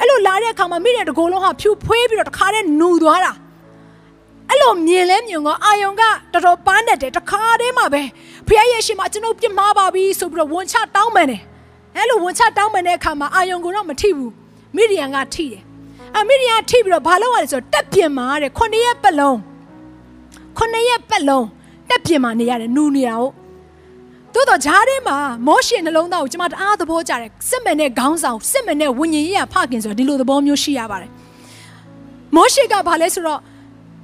[0.00, 3.32] အဲ့လိုလာတဲ့အခါမှာမိရီယန်တကိုယ်လုံးဟာဖြူဖွေးပြီးတော့တခါတည်းနူသွားတာ
[4.50, 8.02] အဲ့လိုမြင်လဲမြင်တော့အာယုံကတော်တော်ပန်းတတ်တယ်တခါတည်းမှာပဲ
[8.48, 11.42] ဖျားရဲ့ရှင်မှာကျွန်ုပ်ပြစ်မှားပါပြီဆိုပြီးတော့ဝန်ချတောင်းပန်တယ်
[11.96, 14.32] အဲ့လိုဝန်ချတောင်းပန်တဲ့အခါမှာအာယုံကတော့မထိဘူး
[14.76, 15.62] မိရီယန်ကထိတယ်
[16.16, 19.38] အမိရီယန်ထိပြီးတော့ဘာလုပ်ရလဲဆိုတော့တက်ပြင်မှာတဲ့ခုနှစ်ရက်ပတ်လုံး
[20.58, 21.46] ခုနှစ်ရက်ပတ်လုံး
[21.88, 23.30] တက်ပြင်မှာနေရတယ်နူနေရအောင်
[24.34, 25.16] သို့တော့ဂျားထဲမှာ
[25.46, 31.10] မောရှေနှလုံးသားကိုကျွန်မတအားသဘောကျတယ်စစ်မှန်တဲ့ခေါင်းဆောင်စစ်မှန်တဲ့ဝိညာဉ်ရေးရဖခင်ဆိုတော့ဒီလိုသဘောမျိုးရှိရပါတယ်
[32.36, 33.40] မောရှေကဘာလဲဆိုတော့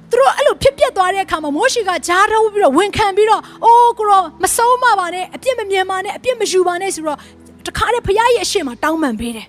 [0.09, 7.17] သူတို့အဲ့လိုဖြစ်ပျက်သွားတဲ့အခါမှာမောရှေကဂျားထုတ်ပြီးတော့ဝန်ခံပြီးတော့အိုးကိုရောမဆုံးမပါနဲ့အပြစ်မမြင်ပါနဲ့အပြစ်မယူပါနဲ့ဆိုတော့
[7.67, 9.47] တခါတည်းဖခင်ရဲ့အရှင်မှာတောင်းပန်ပေးတယ်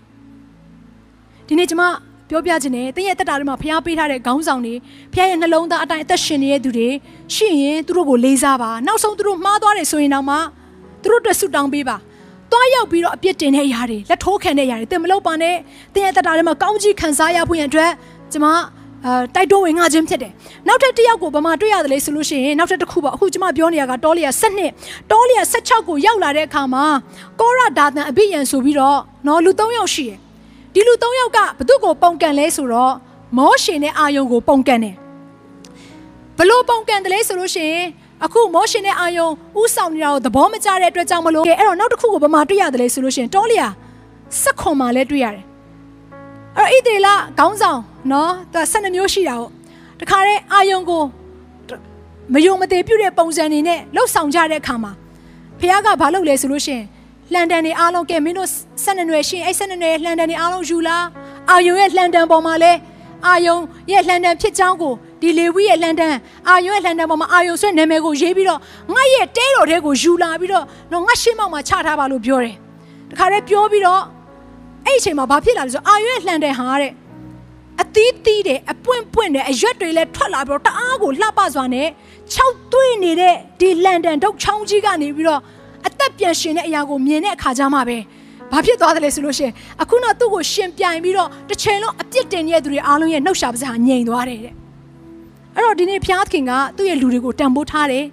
[1.47, 1.85] ဒီနေ့ကျွန်မ
[2.31, 4.75] ပြောပြခြင်းနဲ့တင်းရဲ့တက်တာတွေမှာဖခင်ပေးထားတဲ့ခေါင်းဆောင်တွေ
[5.13, 6.89] ဖခင်ရဲ့နှလုံးသားအတိုင်းအသက်ရှင်နေတဲ့သူတွေ
[7.35, 10.37] ရှိရင်သူတို့ကိုလေးစားပါနောက်ဆုံးသူတို့မှားသွားတယ်ဆိုရင်တော့မှ
[11.03, 11.97] သူတို့အတွက်ဆုတောင်းပေးပါ
[12.53, 15.57] တွားရောက်ပြီးတော့အပြစ်တင်တဲ့အရာတွေလက်ထိုးခံတဲ့အရာတွေတင်မလုပ်ပါနဲ့
[15.95, 17.91] တင်းရဲ့တက်တာတွေမှာကောင်းကြီးခံစားရဖို့ရန်အတွက်
[18.33, 18.47] ကျွန်မ
[19.07, 20.33] အဲတိုက်တွန်းဝင်ငါခြင်းဖြစ်တယ်။
[20.69, 24.71] နောက်ထပ်တစ်ယောက်ကိုဗမာတွေ့ရတယ်လေဆိုလို့ရှိရင်နောက်ထပ်တစ်ခုပေါ့အခုကျွန်မပြောနေရကတောလီယာ7နှစ်
[25.11, 26.85] တောလီယာ16ကိုရောက်လာတဲ့အခါမှာ
[27.41, 30.19] ကောရဒါသန်အဘိယံဆိုပြီးတော့နော်လူ3ယောက်ရှိတယ်။
[30.75, 32.95] ဒီလူ3ယောက်ကဘသူ့ကိုပုံကန်လဲဆိုတော့
[33.39, 34.95] မောရှေနဲ့အာယုံကိုပုံကန်တယ်။
[36.39, 37.87] ဘလို့ပုံကန်တယ်လဲဆိုလို့ရှိရင်
[38.25, 39.29] အခုမောရှေနဲ့အာယုံ
[39.61, 43.69] ဥဆောင်နေတာကိုသဘောမကျတဲ့အတွက်ကြောင့်မလို့အဲ့တော့နောက်တစ်ခုကိုဗမာတွေ့ရတယ်လေဆိုလို့ရှိရင်တောလီယာ
[44.41, 45.45] ဆက်ခွန်မှာလဲတွေ့ရတယ်
[46.57, 47.09] အဲ့တော့ဣသေလ
[47.39, 47.81] ခေါင်းဆောင်
[48.13, 49.51] နော်သူ12မျိုးရှိတာဟုတ်
[50.01, 51.03] တခါတည်းအာယုံကို
[52.35, 54.93] မယုံမသေးပြုတဲ့ပုံစံတွေနဲ့လှုပ်ဆောင်ကြတဲ့အခါမှာ
[55.59, 56.85] ဖခင်ကဘာလုပ်လဲဆိုလို့ရှိရင်
[57.33, 58.49] လှန်တန်တွေအားလုံးကဲမင်းတို့
[58.85, 60.97] 12နွယ်ရှင်အဲ့12နွယ်လှန်တန်တွေအားလုံးယူလာ
[61.51, 62.73] အာယုံရဲ့လှန်တန်ပေါ်မှာလဲ
[63.27, 63.57] အာယုံ
[63.93, 66.15] ရဲ့လှန်တန်ဖြစ်ကြောင်းကို ဒီလေဝိရဲ့လှန်တန်
[66.49, 68.61] အာယုံရဲ့လှန်တန်ပေါ်မှာအာယုံဆွဲနာမည်ကိုရေးပြီးတော့
[68.95, 72.55] ငါရဲ့တဲတော်တဲကိုယူလာပြီးတော့တော့ငါရှင်းမောက်မှာချထားပါလို့ပြောတယ်
[73.11, 74.03] တခါတည်းပြောပြီးတော့
[74.87, 76.93] အဲ့အချိန်မှာဘာဖြစ်လာလဲဆိုအာရွက်လှန်တဲ့ဟာတဲ့
[77.83, 81.87] အသီးသီးတယ်အပွင့်ပွင့်တယ်အရွက်တွေလည်းထွက်လာပြီးတော့တအားကိုလှပစွာနဲ့
[82.35, 82.39] ၆
[82.73, 85.41] သွေးနေတဲ့ဒီလန်ဒန်ဒုတ်ချောင်းကြီးကနေပြီးတော့
[85.87, 87.99] အသက်ပြန်ရှင်တဲ့အရာကိုမြင်တဲ့အခါကျမှပဲ
[88.53, 94.62] ဘာဖြစ်သွားတယ်လဲဆိုလို့ရှိရင်အခုတော့သူ့ကိုရှင်ပြိုင်ပြီးတော့တစ်ချိန်လုံးအပြစ်တင်နေတဲ့သူတွေအားလုံးရဲ့နှုတ်ရှာပါးစဟာငြိမ်သွားတယ်တဲ့
[95.57, 98.05] အဲ့တော့ဒီနေ့ဘုရားသခင်ကသူ့ရဲ့လူတွေကိုတန်ဖိုးထားတယ်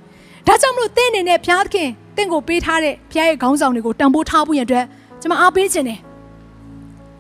[0.48, 4.86] ဒါကြောင့်မလို့သင်အနေနဲ့ဘုရားသခင်တင့်ကိုပေးထားတဲ့ဘုရားရဲ့ခေါင်းဆောင်တွေကိုတန်ဖိုးထားဖို့ရတဲ့
[5.22, 6.00] ကျွန်မအားပေးခြင်းတယ်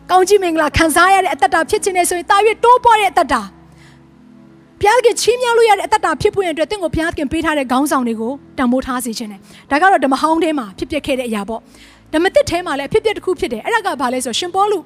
[0.10, 3.41] ကောင်းကြီးမင်္ဂလာခံစားရတဲ့အသက်တာဖြစ်ခြင်းနဲ့ဆိုရင်တာ၍တိုးပွားတဲ့အသက်တာ
[4.79, 9.39] ဘုရားခင်ချီးမြှောက်လို့ရတဲ့အသက်တာဖြစ်ဖို့ရတဲ့တင့်ကိုဘုရားခင်ပေးထားတဲ့ခေါင်းဆောင်တွေကိုတန်ဖိုးထားစေခြင်းနဲ့
[9.71, 11.62] ဒါကတော့ဓမ္မဟောင်းထဲမှာဖြစ်ပျက်ခဲ့တဲ့အရာပေါ့
[12.13, 14.79] ဓမ္မသစ်ထဲမှာလည်းအဖြစ်ပျက်တစ်ခုဖြစ်တယ်အဲ့ဒါကဘာလဲဆိုရှင်ပေါလု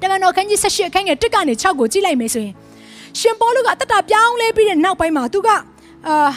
[0.00, 2.54] တမန်တော်ခန်းကြီး78အခန်းငယ်1ကနေ6ကိုကြည့်လိုက်မယ်ဆိုရင်
[3.18, 5.48] ရှင်ပေါလုကအသက်တာပြောင်းလဲပြီးတဲ့နောက်ပိုင်းမှာသူက
[6.06, 6.30] အာ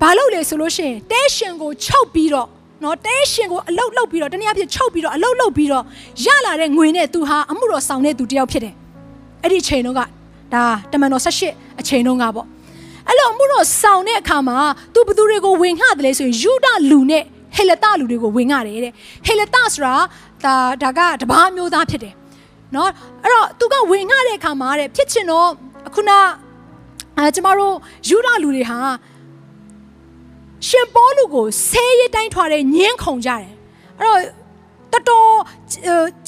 [0.00, 2.48] ဘာလုပ်လဲဆိုလို့ရှိရင်တဲရှင်ကိုချုပ်ပြီးတော့
[2.84, 5.84] နော်တဲရှင်ကိုအလုတ်လုတ်ပြီးတော့တနည်းအားဖြင့်ချုပ်ပြီးတော့အလုတ်လုတ်ပြီးတော့
[6.26, 8.74] ရလာတဲ့ငွေနဲ့သူဟာအမှုတော်ဆောင်တဲ့သူတယောက်ဖြစ်တယ်
[9.42, 10.00] အဲ့ဒီချိန်တော့က
[10.54, 12.46] ဒါတမန်တော်78အချိန်တော့ကပေါ့
[13.08, 14.58] အဲ့လိုအမှုတော်ဆောင်တဲ့အခါမှာ
[14.94, 17.22] သူဘသူတွေကိုဝင်ငှတယ်လဲဆိုရင်ယူဒလူနဲ့
[17.56, 18.92] ဟေလတလူတွေကိုဝင်ငှတယ်တဲ့
[19.26, 19.94] ဟေလတဆိုတာ
[20.44, 22.14] ဒါဒါကတပားမျိုးသားဖြစ်တယ်
[22.74, 22.90] နော်
[23.22, 25.48] အဲ့တော့သူကဝင်ငှတဲ့အခါမှာတဲ့ဖြစ်ချင်တော့
[25.94, 26.10] ခုန
[27.18, 27.74] အဲကျမတို့
[28.08, 28.78] ယူဒလူတွေဟာ
[30.68, 33.46] ရှင်ပေါလုကိုဆဲရတိုင်းထွာတဲ့ညင်းခုန်ကြတယ်
[33.98, 34.20] အဲ့တော့
[34.92, 35.28] တော်တော်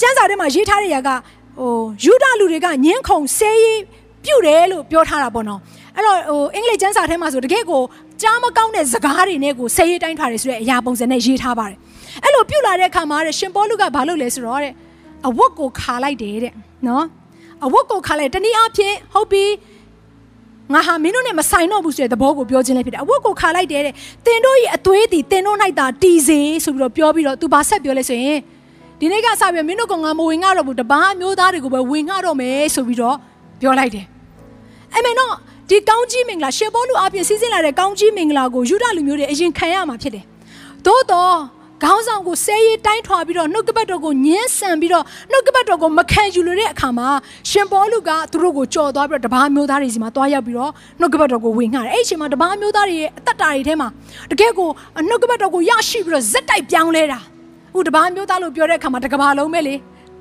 [0.00, 1.10] ကျမ်းစာထဲမှာရေးထားတဲ့ຢာက
[1.58, 3.66] ဟိုယူဒလူတွေကညင်းခုန်ဆဲရ
[4.24, 5.60] ပြုတ်တယ်လို့ပြောထားတာပေါ့နော်
[5.96, 7.82] အဲ့တော့ဟိုအင်္ဂလိပ်ကျမ်းစာထဲမှာဆိုတကယ်ကို
[8.22, 11.78] ကြားမကောင်းတဲ့စကားတွေနဲ့ကိုဆဲရတိုင်းထွာတယ်ဆိုတဲ့အရာပုံစံနဲ့ရေးထားပါတယ်
[12.24, 14.72] အဲ့လိုပြုတ်လာတဲ့အခါမှာတဲ့ရှင်ပေါလုကဘာလုပ်လဲဆိုတော့တဲ့
[15.28, 16.52] အဝတ်ကိုခါလိုက်တယ်တဲ့
[16.88, 17.04] နော်
[17.66, 19.44] အဝတ်ကိုခါလိုက်တနည်းအားဖြင့်ဟုတ်ပြီ
[20.72, 23.94] ငါဟာမင်းတို့နဲ့မဆိုင်တော့ဘူးဆိုတဲ့သဘောကိုပြောခြင်းလည်းဖြစ်တယ်အဝတ်ကိုခါလိုက်တယ်တဲ့
[24.26, 28.38] တင်တို့ရဲ့အသွေးသည်တင်တို့၌သာတီစေဆိုပြီးတော့ပြောပြီးတော့သူဘာဆက်ပြောလဲဆိုရင်
[29.00, 33.16] ဒီနေ့ကစပြီးမင်းတို့ကငါမဝင်ငါတော့ဘူးတပားမျိုးသားတွေကိုပဲဝင်ငါတော့မယ်ဆိုပြီးတော့
[33.60, 34.06] ပြောလိုက်တယ်
[34.92, 35.32] အဲ့မဲ့တော့
[35.68, 40.24] ဒီကောင်းကြီးမင်္ဂလာရှေဘောလူအပြင်စီးစင်းလာတဲ့ကောင်းကြီးမင်္ဂလာကိုယူဒလူမျိုးတွေအရင်ခံရမှာဖြစ်တယ်
[40.86, 41.34] သို့တော့
[41.84, 47.08] ခေါင်းဆောင်ကိုဆဲရီတိုင်းထွာပြီးတော့နှုတ်ကပတ်တော်ကိုညှင်းဆန်ပြီးတော့နှုတ်ကပတ်တော်ကိုမခံယူလို့တဲ့အခါမှာ
[47.50, 53.88] ရှင်ပေါလုကသူတို့ကိုကြော်သွားပြီးတော့တပားမျိုးသားတွေစီမှာတွားရောက်ပြီးတော့နှုတ်ကပတ်တော်ကိုဝင်ငှတယ်အဲ့ဒီအချိန်မှာတပားမျိုးသားတွေရဲ့အသက်တာတွေထဲမှာ
[54.30, 54.68] တကယ်ကို
[55.08, 57.18] နှုတ်ကပတ်တော်ကိုရရှိပြီးတော့ဇက်တိုက်ပြောင်းလဲတာ
[57.78, 59.74] ဥတပားမျိုးသားလို့ပြောတဲ့အခါမှာတကဘာလုံးပဲလေ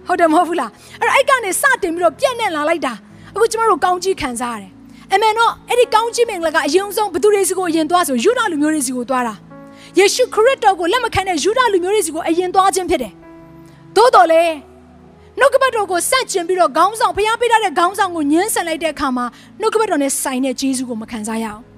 [0.07, 2.93] ဟုတ်တယ်မဟုတ်ဘူးလားအဲ့တော့အဲ့ကနေစတင်ပြီးတော့ပြည့်နဲ့လာလိုက်တာ
[3.35, 4.71] အခုကျမတို့ကောင်းကြီးခံစားရတယ်
[5.13, 9.52] အမေနော်အဲ့ဒီကောင်းကြီးမင်္ဂလာကအရင်ဆုံးဘသူတွေစီကိုအရင်သွားဆိုယူဒလူမျိုးတွေစီကိုသွားတာ
[9.99, 13.13] ယေရှုခရစ်တော်ကိုလက်မခံတဲ့ယူဒလူမျိုးတွေစီကိုအရင်သွားခြင်းဖြစ်တယ်။
[13.95, 14.53] သို့တော်လည်း
[15.39, 19.25] နှုတ်ကပတ်တော်ကိုစန့်ကျင်ပြီးတော့ခေါင်းဆောင်ဖျားပေးထားတဲ့ခေါင်းဆောင်ကိုညှင်းဆန်လိုက်တဲ့အခါမှာ
[19.61, 21.61] နှုတ်ကပတ်တော်နဲ့ဆိုင်တဲ့ဂျေဇုကိုမခံစားရအောင်။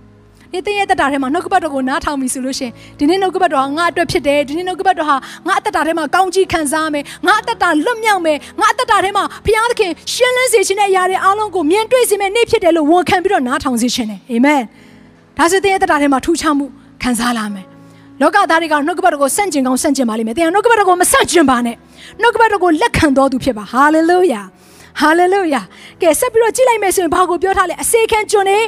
[0.52, 5.16] ဒီတင်းရဲ့တက်တာထဲမှာနှုတ်ကပတ်တော်ကိုနားထောင်ပြီဆိုလို့ရှင်ဒီနေ့နှုတ်ကပတ်တော်ဟာငါအတွက်ဖြစ်တယ်ဒီနေ့နှုတ်ကပတ်တော်ဟာ
[5.48, 14.62] ငါအသက်တာထဲမှာကောင်းကြီးခံစားမယ်ငါအသက်တာလွတ်မြောက်မယ်ငါအသက်တာထဲမှာဖျားသခင်ရှင်းလင်းစေခြင်းနဲ့အရာတွေအားလုံးကိုမြင်တွေ့စေမယ်နေ့ဖြစ်တယ်လို့ဝန်ခံပြီးတော့နားထောင်စေခြင်းနဲ့အာမင်။
[15.38, 16.66] ဒါဆိုတင်းရဲ့တက်တာထဲမှာထူးခြားမှု
[17.04, 17.68] ခံစားလာမယ်။
[18.22, 21.76] လောကသားတွေကနှုတ်ကပတ်တော်ကိုစန့်ကျင်ကောင်းစန့်ကျင်ပါလိမ့်မယ်။သင်ကနှုတ်ကပတ်တော်ကိုမစန့်ကျင်ပါနဲ့။
[22.22, 24.42] နှုတ်ကပတ်တော်ကိုလက်ခံတော်သူဖြစ်ပါ။ဟာလေလုယာ။
[25.00, 25.62] ဟာလေလုယာ။
[26.02, 28.60] ကဲဆက်ပြီးတော့ကြည့်လိုက်မယ်ဆိုရင်ဘာကိုပြောထားလဲအစေခံကျွန်နေ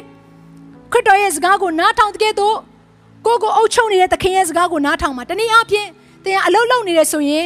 [0.91, 2.55] ခရစ်တော်ရဲ့စကားကိုနားထောင်တဲ့ကဲ့သို့
[3.25, 5.87] ကိုကိုအုပ်ချုပ်နေတဲ့သခင်ရဲ့စကားကိုနားထောင်မှာတနည်းအားဖြင့်
[6.23, 7.45] သင်ကအလုပ်လုပ်နေတယ်ဆိုရင်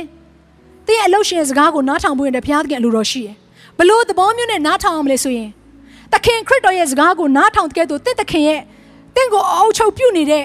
[0.88, 3.36] သင်ရဲ့အလုပ်ရှင်ရဲ့စကားကိုနားထောင်ဖို့ရင်တဘုရားသခင်အလိုတော်ရှိတယ်။
[3.78, 5.50] ဘလို့သဘောမျိုးနဲ့နားထောင်အောင်မလဲဆိုရင်
[6.14, 8.62] သခင်ခရစ်တော်ရဲ့စကားကိုနားထောင်တဲ့ကဲ့သို့တင့်သခင်ရဲ့
[9.16, 10.44] တင့်ကိုအုပ်ချုပ်ပြုနေတဲ့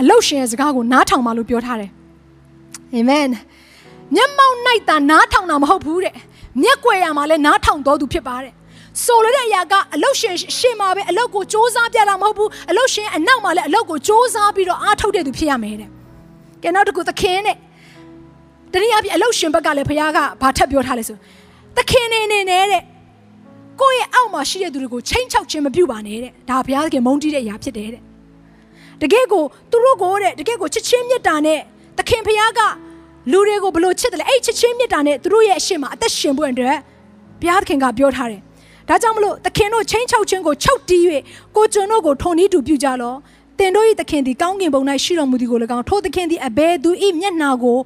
[0.00, 1.90] အလုတ်ရှင်ရဲ့စကားကိုနားထောင်ပါလို့ပြောထားတယ်
[2.94, 3.26] အာမင်
[4.14, 4.56] မျက်မှောက်၌
[4.88, 6.14] သာနားထောင်တာမဟုတ်ဘူးတဲ့
[6.62, 8.52] မျက်ွယ်ရမှာလည်းနားထောင်တော်သူဖြစ်ပါတဲ့
[9.04, 15.88] ဆိုလိုတဲ့အရာကအလုတ်ရှင်ရှေ့မှာပဲအလုတ်ကိုစ조사ပြတာမဟုတ်ဘူးအလုတ်ရှင်အနောက်မှာလည်းအလုတ်ကိုစ조사ပြီးတော့အားထုတ်တဲ့သူဖြစ်ရမယ်တဲ့
[16.62, 17.56] ကဲနောက်တစ်ခုသခင်တဲ့
[18.72, 21.16] တနည်းအားဖြင့်အလုတ်ရှင်ဘက်ကလည်းဘုရားကဘာထပ်ပြောထားလဲဆို
[21.76, 22.82] သခင်နေနေနဲ့တဲ့
[23.80, 28.02] ကိုယ့်ရဲ့အောက်မှာရှိတဲ့သူတွေကိုချိန်ချောက်ခြင်းမပြုပါနဲ့တဲ့ဒါဘုရားသခင်မုန်းတီးတဲ့အရာဖြစ်တယ်တဲ့
[29.03, 31.59] တကယ်ကိုသူတို့ကိုတဲ့တကယ်ကိုချစ်ချင်းမြတ်တာနဲ့
[31.97, 32.61] သခင်ဖခင်က
[33.31, 36.77] လူတွေကိုဘလို့ချစ်တယ်လဲအဲ့ချစ်ချင်းမြတ်တာနဲ့သူတို့ရဲ့အရှင်မှာအသက်ရှင်ဖို့အတွက်
[37.41, 38.41] ဘုရားသခင်ကပြောထားတယ်
[38.89, 41.03] ဒါကြောင့်မလို့သခင်တို့ချင်းချောက်ခြင်းကိုချုပ်တီး၍
[41.55, 43.13] ကိုကျွန်တို့ကိုထုံနီးတူပြုကြလော
[43.59, 46.89] တင်တို့၏သခင်သည်ကောင်းကင်ဘုံ၌ရှိတော်မူသည်ကို၎င်းထိုသခင်သည်အဘယ်သူ၏
[47.19, 47.77] မျက်နှာကို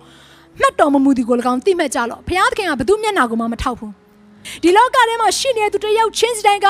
[0.59, 3.91] မှတ်တော်မမူသည်ကို၎င်းသိမှတ်ကြလောဘုရားသခင်ကဘသူမျက်နှာကိုမှမထောက်ဘူး
[4.63, 6.67] ဒီလောကထဲမှာရှိနေတဲ့သူတယောက်ချင်းစီတိုင်းက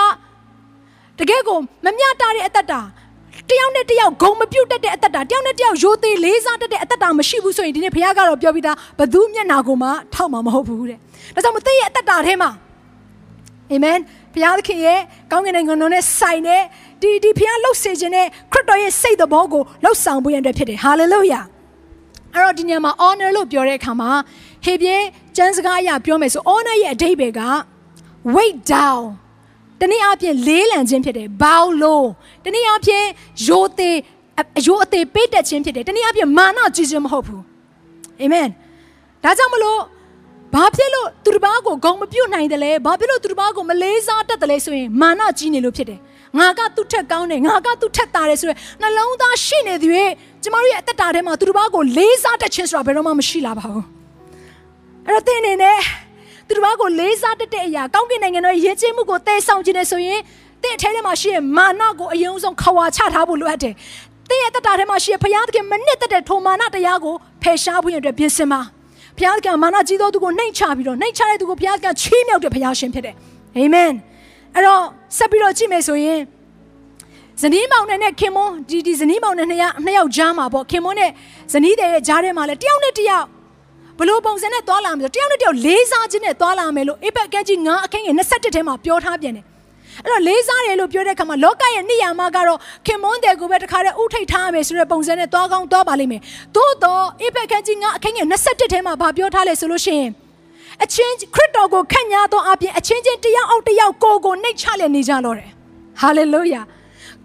[1.19, 2.81] တကယ်ကိုမမျှတာတဲ့အတ္တတာ
[3.49, 10.97] တယောက်နဲ့တယောက်ဂုံမပြုတ်တတ်တဲ့အသက်တာတယောက်နဲ့တယောက်ရိုသေလေးစားတတ်တဲ့အသက်တာမရှိဘူးဆိုရင်ဒီနေ့ဘုရားကတော့ပြောပြီးသားဘသူမျက်နာကိုမှထောက်မှာမဟုတ်ဘူးတဲ့
[11.35, 12.49] ဒါကြောင့်မသိရဲ့အသက်တာထဲမှာ
[13.71, 13.97] အာမင်
[14.33, 14.99] ဘုရားသခင်ရဲ့
[15.31, 16.61] ကောင်းကင်နိုင်ငံတော်နဲ့ဆိုင်တဲ့
[17.01, 21.41] ဒီဒီဘုရားလှုပ်စေခြင်းနဲ့ခရစ်တော်ရဲ့စိတ်သဘောကိုလှုပ်ဆောင်ဖို့ရတဲ့ဖြစ်တယ်ဟာလေလုယာ
[22.33, 24.09] အဲ့တော့ဒီညမှာ honor လို့ပြောတဲ့အခါမှာ
[24.65, 24.95] ဟေပြဲ
[25.37, 27.41] ကျမ်းစကားအရပြောမယ်ဆို honor ရဲ့အဓိပ္ပာယ်က
[28.35, 29.03] weight down
[29.81, 32.07] တနည်းအားဖြင့်လေးလံခြင်းဖြစ်တယ်ဘောက်လို့
[32.45, 33.05] တနည်းအားဖြင့်
[33.47, 33.91] ရိုသေ
[34.67, 37.43] ရိုအသေးပေးတက်ခြင်းဖြစ်တယ်တနည်းအားဖြင့်မာနကြီးခြင်းမဟုတ်ဘူး
[38.21, 38.47] အာမင်
[39.23, 39.79] ဒါကြောင့်မလို့
[40.53, 45.99] ဘာဖြစ်လို့သူတစ်ပါးကိုဂုံမပြုတ်နိုင်တယ်လဲဘာဖြစ်လို့သူတစ်ပါးကိုမလေးစားတတ်တယ်လဲဆိုရင်မာနကြီးနေလို့ဖြစ်တယ်
[46.39, 49.91] ငါကသူ့ထက်ကောင်းတယ်ငါကသူ့ထက်တာတယ်ဆိုရင်နှလုံးသားရှိနေသည်၍
[50.43, 53.85] ကျမတို့ရဲ့အသက်တာထဲမှာသူတစ်ပါးကိုလေးစားတတ်ခြင်းဆိုတာဘယ်တော့မှမရှိလာပါဘူး
[55.05, 55.79] အဲ့တော့တင်းနေနဲ့
[56.47, 60.19] သူတစ်ပါးကိုလေးစားတတ်တဲ့အရာကောင်းကင်နိုင်ငံတော်ရဲ့ရည်ကျင်းမှုကိုတည်ဆောင်ခြင်းနဲ့ဆိုရင်
[60.63, 63.73] တင့်အထဲထဲမှာရှိရဲ့မာနကိုအယုံဆုံးခွာချထားဖို့လိုအပ်တယ်။
[64.29, 68.61] တင့်ရဲ့တတထဲမှာရှိရဲ့ဘုရားသခင်မနစ်သက်တဲ့ထိုမာနတရားကိုဖယ်ရှားဖို့ရတဲ့ပြင်ဆင်ပါ။
[69.17, 73.15] ဘုရားသခင်မာနကြီးသောသူကိုနှိမ်ချပြီးတော့နှိမ်ချတဲ့သူကိုဘုရားသခင်ချီးမြှောက်တဲ့ဘုရားရှင်ဖြစ်တယ်။
[73.57, 73.91] အာမင်။
[74.55, 74.83] အဲ့တော့
[75.17, 76.21] ဆက်ပြီးတော့ကြည့်မယ်ဆိုရင်
[77.41, 81.11] ဇနီးမောင်နဲ့ခင်မွန်းဒီဒီဇနီးမောင်နဲ့နှစ်ယောက်နှစ်ယောက်ကြားမှာပေါ့ခင်မွန်းနဲ့
[81.53, 83.25] ဇနီးတဲ့ရဲ့ကြားထဲမှာလည်းတယောက်နဲ့တယောက်
[83.99, 89.45] ဘလို့ပုံစံနဲ့သွားလာမယ်ဆိုတယောက်နဲ့တယောက်လေးစားခြင်းနဲ့သွားလာမယ်လို့အိပက်ကဲကြီးငါအခင်းငယ်21ထဲမှာပြောထားပြန်တယ်
[90.03, 96.21] အဲ့တော့လေးစားတယ်လို့ပြောတဲ့အခါမှာလောကရဲ့နိယာမကတော့ခင်မွန်းတယ်ကိုပဲတခါတည်းဥထိတ်ထားရမယ်ဆိုတဲ့ပုံစံနဲ့သွားကောင်းသွားပါလိမ့်မယ်
[96.55, 100.11] သို့တော့အိပက်ကဲကြီးငါအခင်းငယ်21ထဲမှာဗာပြောထားလဲဆိုလို့ရှိရင်
[100.83, 105.49] အချင်းခရစ်တော်ကိုခန့်ညာသောအပြင်အချင်းချင်းတယောက်အောက်တယောက်ကိုကိုနှိတ်ချလည်နေကြတော့တယ်
[106.01, 106.61] ဟာလေလုယာ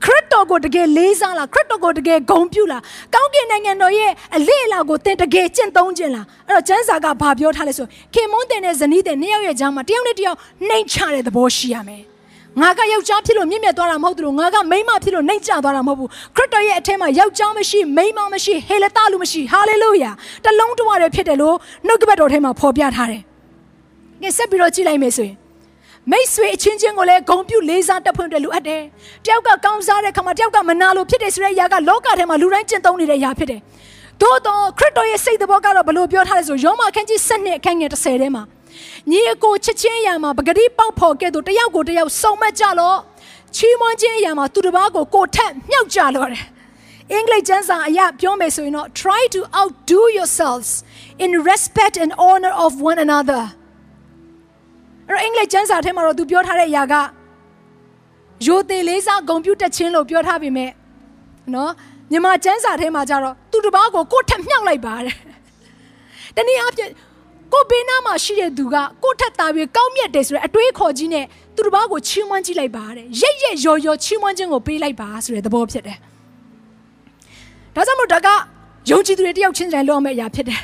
[0.05, 2.83] ခရစ်တော်ကိုတကယ်လေးစားလားခရစ်တော်ကိုတကယ်ဂုဏ်ပြုလား
[3.15, 10.39] ကောင်းကင်နိုင်ငံတော်ရဲ့အလေးအလာကိုသင်တကယ်ကျင့်သုံးခြင်းလားအဲ့တော့ကျမ်းစာကဘာပြောထားလဲဆိုခင်မွန်းတင်တဲ့ဇနီးတဲ့နှစ်ယောက်ရဲ့ကြားမှာတယောက်နဲ့တယောက်
[10.69, 12.03] နှိမ်ချတဲ့သဘောရှိရမယ်
[12.61, 20.11] ငါကယောက်ျားဖြစ်လို့မြင့်မြတ်သွားတာမဟုတ်ဘူးငါကမိန်းမဖြစ်လို့နှိမ်ချသွားတာမဟုတ်ဘူးခရစ်တော်ရဲ့အထက်မှာယောက်ျားမရှိမိန်းမမရှိဟေလတလူမရှိဟာလေလုယာ
[20.45, 23.23] တလုံးတဝရဖြစ်တယ်လို့နှုတ်ကပတ်တော်ထဲမှာဖော်ပြထားတယ်
[24.23, 25.37] ငါဆက်ပြီးတော့ကြည့်လိုက်မယ်ဆိုရင်
[26.11, 28.83] မိတ်ဆွေအချင်းချင်းကိုလည်းဂုံပြုလေးစားတက်ဖွင့်တယ်လိုအပ်တယ်
[29.25, 33.61] တယောက်ကကောင်းစားတဲ့ခါမှာတယောက်ကမနာလို့ဖြစ်တယ်ဆိုတဲ့အရာကလောကထဲမှာလူတိုင်းကျင့်သုံးနေတဲ့အရာဖြစ်တယ်
[34.21, 38.43] သို့တော့ခရစ်တော်ရဲ့စိတ်တော်ကတော့ဘယ်လိုပြောထားလဲဆိုယောမအခန်းကြီး7နှစ်အခန်းငယ်30ထဲမှာ
[39.11, 42.99] ညီအကိုချစ်ချင်းအရာမှာပဂတိပေါက်ဖော်ကဲ့သို့တယောက်ကိုတယောက်စုံမက်ကြလို့
[43.57, 46.45] ချီးမွမ်းခြင်းအရာမှာသူတစ်ပါးကိုကိုထက်မြောက်ကြလို့တယ်
[47.13, 50.71] အင်္ဂလိပ်ကျမ်းစာအရပြောမယ်ဆိုရင်တော့ try to outdo yourselves
[51.25, 53.43] in respect and honor of one another
[55.09, 56.95] အဲ့တော့အင်္ဂလိပ်ကျမ်းစာထဲမှာတော့သူပြောထားတဲ့အရာက
[58.47, 60.71] ရိုသေလေးစားဂုံပြုတ်တက်ခြင်းလို့ပြောထားပေမဲ့
[61.55, 61.73] နော်
[62.11, 65.15] မြန်မာကျမ်းစာထဲမှာကျတော့သူတစ်ပါးကိုကိုယ်ထက်မြောက်လိုက်ပါတဲ့
[66.37, 66.91] တနည်းအားဖြင့်
[67.53, 71.25] ကိုဘေးနားမှာရှိတဲ့သူကကိုထက်သားပြီးကောင်းမြတ်တယ်ဆိုတဲ့အတွေးခေါ်ကြီးနဲ့
[71.57, 75.99] သူတစ်ပါးကိုချီးမွမ်းကြည့်လိုက်ပါတဲ့ရိတ်ရိတ်ရော်ရော်ချီးမွမ်းခြင်းကိုပေးလိုက်ပါဆိုတဲ့သဘောဖြစ်တယ်
[77.75, 78.29] ဒါကြောင့်မို့ဒါက
[78.91, 80.61] ယုံကြည်သူတွေတယောက်ချင်းတိုင်းလုပ်ရမယ့်အရာဖြစ်တယ်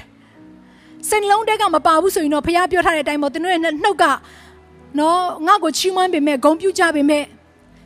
[1.08, 4.04] စိတ်နှလုံးထဲကမပါဘူးဆိုရင်တော့ဖခင်ပြောထားတဲ့အတိုင်းပေါ့သင်တို့ရဲ့နှုတ်က
[4.98, 7.24] နော်ငါ့ကိုချီးမွမ်းပေမဲ့ဂုဏ်ပြုကြပေမဲ့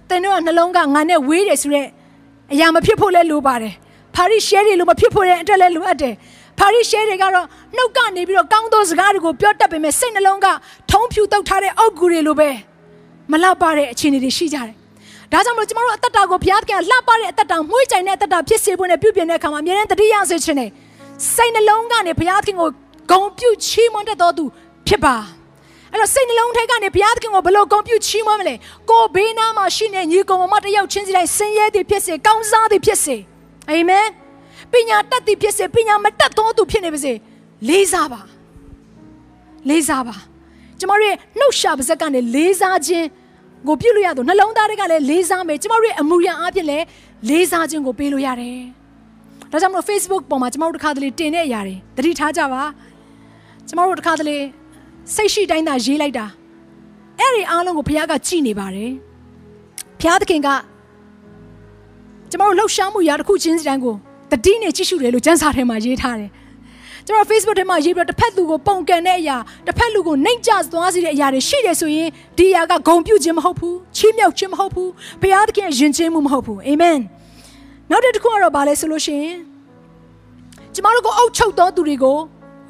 [0.08, 1.86] သင်တို့ကနှလုံးကငါနဲ့ဝေးတယ်ဆိုတဲ့
[2.52, 3.74] အရာမဖြစ်ဖို့လဲလိုပါတယ်
[4.14, 6.14] ဖာရိရှဲတွေလိုမဖြစ်ဖို့တဲ့အတွက်လဲလိုအပ်တယ်
[6.58, 7.46] ဖာရိရှဲတွေကတော့
[7.76, 10.46] နှုတ်ကနေပြီးတော့ကောင်းသောစကားတွေကိုပြောတတ်ပေမဲ့စိတ်နှလုံးက
[10.90, 12.50] ထုံးဖြူတုတ်ထားတဲ့အောက်ကူတွေလိုပဲ
[13.32, 14.74] မလောက်ပါတဲ့အခြေအနေတွေရှိကြတယ်
[15.32, 20.70] ဒါကြောင့်မလို့ကျမတို့အသက်တာကိုဘုရားသခင်လှပတဲ့အသက်တာမှုကြိုင်တဲ့အသက်တာဖြစ်စေဖို့နဲ့ပြုပြင်တဲ့အခါမှာအမြဲတမ်းတတိယစေခြင်းနဲ့
[21.34, 22.68] စိတ်နှလုံးကနေဘုရားသခင်ကို
[23.12, 24.44] ဂုံပြုချီးမွမ်းတတ်တော်သူ
[24.86, 25.16] ဖြစ်ပါ
[25.90, 28.54] အဲ့တော့စိတ်နှလုံးထဲကနေဘုရားသခင်ကိုဘယ်လိုဂုဏ်ပြုချီးမွမ်းမလဲ
[28.90, 33.16] ကိုဘေးနားမှာရှိနေညီကောင်မတယောက်ချင်းစီတိုင်းဆင်းရဲသည်ဖြစ်စေကောင်းစားသည်ဖြစ်စေ
[33.70, 34.06] အာမင်
[34.72, 37.12] ပညာတတ်သည်ဖြစ်စေပညာမတတ်သောသူဖြစ်နေပါစေ
[37.68, 38.20] လေးစားပါ
[39.68, 40.16] လေးစားပါ
[40.78, 43.06] ကျမတို့ရဲ့နှုတ်ရှာပါဇက်ကနေလေးစားခြင်း
[43.68, 46.84] ကိုပြုလို့ရတော့နှလုံးသားတွေကလည်းလေးစားမယ်ကျမတို့ရဲ့အမှုရအဖြစ်လည်း
[47.28, 48.58] လေးစားခြင်းကိုပေးလို့ရတယ်
[49.52, 52.62] ဒါကြောင့်မလို့ Facebook ပေါ်မှာကျမတို့တစ်ခါတလေတင်တဲ့အရာတွေသတိထားကြပါ
[53.68, 54.38] ကျမတို့တစ်ခါတလေ
[55.14, 56.26] စိတ်ရှိတိုင်းသာရေးလိုက်တာ
[57.18, 58.92] အဲ့ဒီအားလုံးကိုဘုရားကကြည်နေပါတယ်
[60.00, 60.48] ဘုရားသခင်က
[62.30, 63.96] ကျမတို့လှုပ်ရှားမှုရာတစ်ခုချင်းစီတိုင်းကို
[64.30, 66.30] တတိနဲ့ကြည့်ရှုတယ်လို့ကျမ်းစာထဲမှာရေးထားတယ်
[67.06, 69.36] ကျွန်တော် Facebook ထဲမှာရေးပြီးတော့တစ်ဖက်လူကိုပုံကန်တဲ့အရာ
[69.66, 72.08] တစ်ဖက်လူကိုနှိမ်ကျသွားစေတဲ့အရာတွေရှိတယ်ဆိုရင်
[72.38, 74.90] ဒီအရာကဂုံပြုတ်ခြင်းမဟုတ်ဘူးချီးမြှောက်ခြင်းမဟုတ်ဘူး
[75.20, 76.98] ဘုရားသခင်ယဉ်ကျေးမှုမဟုတ်ဘူးအာမင်
[77.90, 79.38] နောက်တစ်ခုကတော့ဗာလဲဆိုလို့ရှိရင်
[80.74, 82.18] ကျမတို့ကိုအုပ်ချုပ်သောသူတွေကို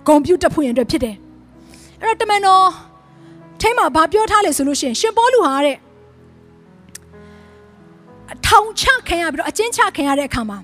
[0.07, 1.17] ဂုံပြုတ်တက်ဖို့ရန်အတွက်ဖြစ်တယ်
[2.01, 2.65] အဲ့တော့တမန်တော်
[3.61, 5.77] ထဲမှာဗာပြောထားလေဆိုလို့ရှိရင်ရှင်ပေါလုဟာတဲ့
[8.47, 10.59] ထောင်ချခံရပြီးတော့အကျဉ်းချခံရတဲ့အခါမှာ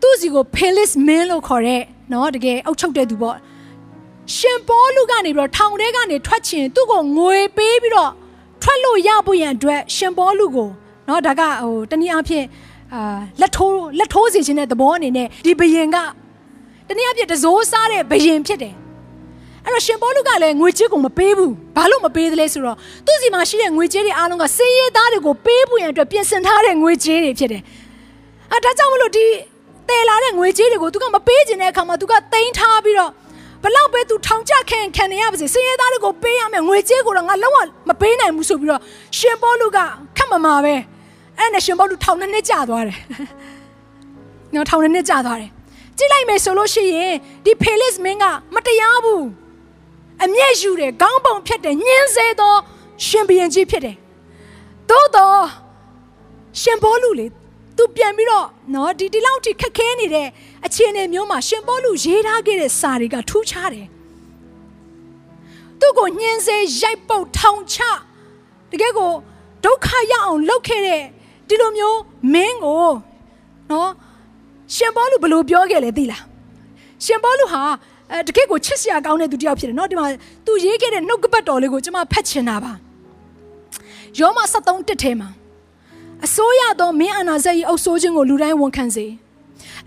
[0.00, 1.82] သူ့စီကို Pelis Min လို့ခေါ်တဲ့
[2.12, 3.36] နော်တကယ်အုပ်ချုပ်တဲ့သူပေါ့
[4.36, 8.12] ရှင်ပေါလုကနေပြီးတော့ထောင်ထဲကနေထွက်ချင်သူ့ကိုငွေပေးပြီးတော့
[8.62, 10.68] ထွက်လို့ရဖို့ရန်အတွက်ရှင်ပေါလုကို
[11.08, 12.46] နော်ဒါကဟိုတနည်းအားဖြင့်
[12.94, 15.96] အာလက်ထိုးလက်ထိုးစီခြင်းတဲ့သဘောအနေနဲ့ဒီဘယင်က
[16.88, 18.74] တနည်းအားဖြင့်တစိုးစားတဲ့ဘယင်ဖြစ်တယ်
[19.64, 22.76] အဲ့တော့ရှင်ပေါလုကလည်းငွေကြေးကိုမပေးဘူးဘာလို့မပေးသလဲဆိုတော့
[23.06, 27.62] သူ့စီမှာရှိတဲ့ငွေကြေးတွေအားလုံးကစေးရဲသားတွေကိုပေးဖို့ရန်အတွက်ပြင်ဆင်ထားတဲ့ငွေကြေးတွေဖြစ်တယ်
[28.52, 29.26] အဲဒါကြောင့်မလို့ဒီ
[29.88, 33.10] တည်လာတဲ့ငွေကြေးတွေကိုသူကမပေးခြင်းတဲ့အခါမှာသူကတိန်းထားပြီးတော့
[33.64, 37.58] ဘလောက်ပဲသူထောင်ချခံခံနေရပါစေစေရဲသားတွေကိုပေးရမယ်ငွေကြေးကိုတော့ငါလုံးဝ
[37.88, 38.80] မပေးနိုင်ဘူးဆိုပြီးတော့
[39.18, 39.78] ရှင်ပေါလုက
[40.16, 40.74] ခက်မမာပဲ
[41.38, 42.98] အဲ့နဲ့ရှင်ပေါလုထောင်နှစ်နှစ်ကြာသွားတယ်
[44.54, 45.50] နော်ထောင်နှစ်နှစ်ကြာသွားတယ်
[45.98, 48.24] ကြည့်လိုက်မယ်ဆိုလို့ရှိရင်ဒီဖေလစ်မင်းက
[48.54, 49.26] မတရားဘူး
[50.24, 52.54] အမျက်ယူတယ်ခေါင်းပုံဖြတ်တယ်ညှင်းဆဲသော
[53.06, 53.96] ရှင်ဘရင်ကြီးဖြစ်တယ်
[54.90, 55.42] သို့တော့
[56.60, 57.26] ရှင်ပေါလုလေ
[57.76, 60.28] သူပြန်ပြီးတော့နော်ဒီဒီလောက်ထိခက်ခဲနေတဲ့
[60.66, 63.86] အခြေအနေမျိုးမှာရှင်ပေါလုရေးထားခဲ့တဲ့စာတွေကထူးခြားတယ်
[65.80, 67.76] သူ့ကိုညှင်းဆဲရိုက်ပုတ်ထောင်ချ
[68.70, 69.12] တကယ်ကို
[69.64, 71.02] ဒုက္ခရအောင်လုပ်ခဲ့တဲ့
[71.48, 71.98] ဒီလိုမျိုး
[72.32, 72.88] မင်းကို
[73.70, 73.90] နော်
[74.75, 76.23] ရှင်ပေါလုဘယ်လိုပြောခဲ့လဲသိလား
[77.05, 77.61] ရှင်ပေါလုဟာ
[78.11, 80.07] အဲတကယ့်ကိုချစ်စရာကောင်းတဲ့သူတစ်ယောက်ဖြစ်တယ်เนาะဒီမှာ
[80.45, 82.73] သူရေးခဲ့တဲ့နှုတ်ကပတ်တော်လေးကိုကျွန်မဖတ်ချင်တာပါ
[84.19, 85.29] ယောမ73တစ်ထဲမှာ
[86.25, 89.05] အစိုးရသောမင်းအာဏာစက်၏အုပ်စိုးခြင်းကိုလူတိုင်းဝန်ခံစေ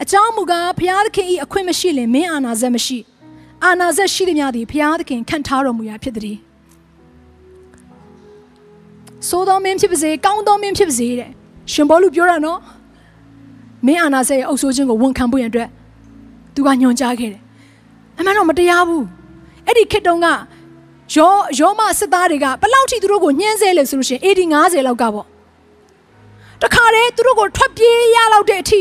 [0.03, 2.99] အကြောင်းမူကားဘုရားသခင်၏အခွင့်မရှိလင်မင်းအာဏာစက်မရှိ
[3.65, 6.39] အာဏာစက်ရှိသည်များသည်ဘုရားသခင်ခံထားတော်မူရာဖြစ်သည်
[9.29, 11.31] ဆိုသောမင်းဖြစ်ပါစေကောင်းသောမင်းဖြစ်ပါစေတဲ့
[11.73, 12.59] ရှင်ဘောလူပြောတာနော်
[13.86, 15.70] မင်းအာဏာစက်ရဲ့အုပ်စိုးခြင်းကိုဝန်ခံဖို့ရန်အတွက်
[16.56, 17.42] သူကညွှန်ကြားခဲ့တယ်
[18.18, 19.06] အမှန်တော့မတရားဘူး
[19.66, 20.28] အဲ့ဒီခေတ်တုန်းက
[21.16, 25.26] ယောယောမစစ်သားတွေကဘလောက်ထိသူတို့ကိုညှင်းဆဲလဲဆိုလို့ရှိရင်80 90လောက်ကပေါ့
[26.62, 28.80] တခါတည်းသူတို့ကိုထွက်ပြေးရလောက်တဲ့အထိ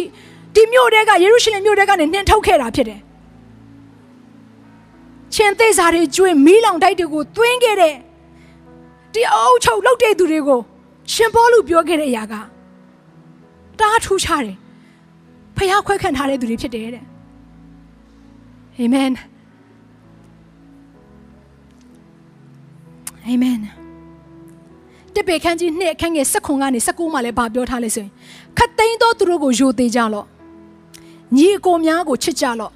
[0.54, 3.00] ဒီမြို့တဲကယေရုရှလင်မြို့တဲကနေနှင်ထုတ်ခဲ့တာဖြစ်တယ်
[5.34, 7.94] ချင်းသေးစာတွေကျွေးမီးလောင်တိုက်တွေကိုသွင်းခဲ့တဲ့
[9.12, 10.60] ဒီအုပ်ချုပ်လောက်တဲ့သူတွေကို
[11.12, 12.34] ရှင်ဘောလူပြောခဲ့တဲ့အရာက
[13.80, 14.56] တားထူးခြားတယ်
[15.58, 17.04] ဖះခွဲခံထားတဲ့သူတွေဖြစ်တယ်တဲ့
[18.78, 19.10] အာမင်
[23.26, 23.58] အာမင်
[25.14, 28.10] တစ်ပေခန်းကြီးနှစ်အခန်းငယ်၁9ကနေ19မှာလည်းဗာပြောထားလဲဆိုရင်
[28.58, 30.26] ခတ်သိမ်းသောသူတို့ကိုယိုသေးကြလော့
[31.36, 32.72] ညီအကိုများကိုချစ်ကြလော့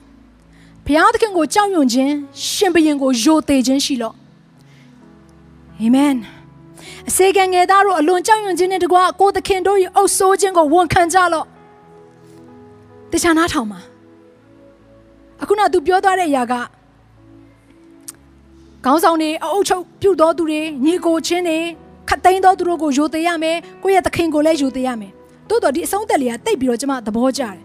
[0.87, 2.12] ဘုရားသခင်ကိုကြောက်ရွံ့ခြင်း
[2.51, 4.14] ရှင်ဘုရင်ကိုယိုသေးခြင်းရှိလော့
[5.80, 6.14] အာမင်
[7.09, 11.47] အစေခံငယ်သားတို့အလွန်ကြောက်ရွံ့ခြင်းနဲ့တကွာကိုသခင်တို့၏အုပ်ဆိုးခြင်းကိုဝန်ခံကြလော့
[13.13, 13.81] တခြားနားထောင်ပါ
[15.43, 16.55] အခုနောက်သူပြောသွားတဲ့အရာက
[18.85, 21.59] ခေါင်းဆောင်တွေအုပ်ချုပ်ပြုတော်သူတွေညီကိုချင်းတွေ
[22.09, 25.13] ခတ်သိမ်းတော်သူတို့ကိုယိုသေးရမယ်ကိုယ့်ရဲ့သခင်ကိုလည်းယိုသေးရမယ်
[25.49, 27.57] တိုးတော်ဒီအဆုံးသက်လေးကတိတ်ပြီးတော့ကျမသဘောကျတယ်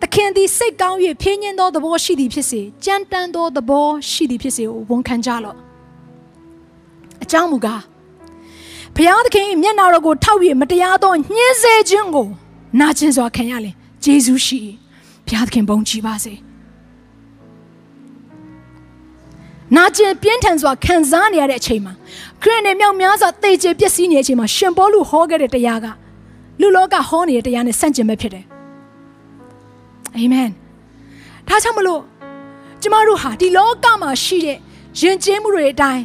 [0.00, 5.56] သခင်သည်စိတ်ကောင်း၍ဖြင်းညင်းသောသဘောရှိသည်ဖြစ်စေကြမ်းတမ်းသောသဘောရှိသည်ဖြစ်စေကိုဝန်ခံကြလော့
[7.22, 7.82] အကြောင်းမူကား
[8.96, 12.28] ဘုရားသခင်မျက်နာတော်ကိုထောက်၍မတရားသောညှင်းဆဲခြင်းကို
[12.80, 13.74] နာကျင်စွာခံရလင်
[14.04, 14.60] ဂျေဇုရှိ
[15.26, 16.34] ဘုရားသခင်ဘုန်းကြီးပါစေ
[19.76, 21.92] နာကျင်ပြင်းထန်စွာခံစားနေရတဲ့အချိန်မှာ
[22.42, 25.86] ခရစ်နဲ့မြောက်များစွာတေချေပျက်စီးနေတဲ့အချိန်မှာရှင်ပေါလုဟောခဲ့တဲ့တရားက
[26.60, 28.44] လူလောကဟောနေတဲ့တရားနဲ့ဆန့်ကျင်ပဲဖြစ်တယ်
[30.14, 30.50] အာမင်
[31.48, 32.00] ဒါကြောင့်မလို့
[32.82, 34.56] ကျမတို့ဟာဒီလောကမှာရှိတဲ့
[35.00, 36.04] ယဉ်ကျေးမှုတွေအတိုင်း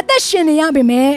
[0.00, 1.10] အသက်ရှင်နေရပေမဲ့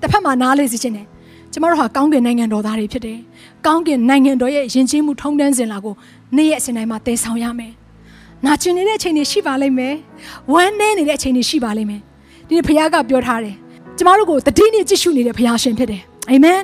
[0.00, 1.06] တစ်ဖက်မှာနားလေစီခြင်းနဲ့
[1.52, 3.18] ကျမတို့ဟာကောင်းကင်နိုင်ငံတော်သားတွေဖြစ်တယ်။
[3.66, 5.94] ကောင်းကင်နိုင်ငံတော်ရဲ့ယဉ်ကျေးမှုထုံးတမ်းစဉ်လာကို
[6.36, 7.72] နေ့ရက်စဉ်တိုင်းမှာတည်ဆောင်ရမယ်။
[8.44, 9.94] နာကျင်နေတဲ့အချိန်တွေရှိပါလိမ့်မယ်။
[10.52, 12.00] ဝမ်းနည်းနေတဲ့အချိန်တွေရှိပါလိမ့်မယ်။
[12.48, 13.54] ဒီဘုရားကပြောထားတယ်။
[13.96, 16.60] ကျမတို့ကိုတတိနဲ့ကြည့်ရှုနေတဲ့ဘုရားရှင်ဖြစ်တယ်။အာမင်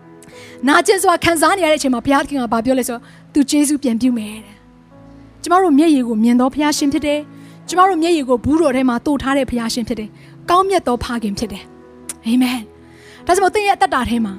[0.66, 4.54] ။နာကျင်စွာခံစားနေရတဲ့အချိန်မှာဘုရားခင်ကဘာပြောလဲဆိုတော့သူကျေးဇူးပြန်ပြုမယ်တဲ့။
[5.42, 7.20] ကျမတို့မျက်ရည်ကိုမြင်သောဘုရားရှင်ဖြစ်တယ်။
[7.68, 10.08] ကျမတို့မျက်ရည်ကိုဘူးတော်ထဲမှာတိုးထားတဲ့ဘုရားရှင်ဖြစ်တယ်။
[10.50, 11.62] ကောင်းမြတ်သောဖခင်ဖြစ်တယ်။
[12.26, 12.60] အာမင်။
[13.26, 14.34] ဒါကြောင့်သင်ရဲ့အသက်တာထဲမှာ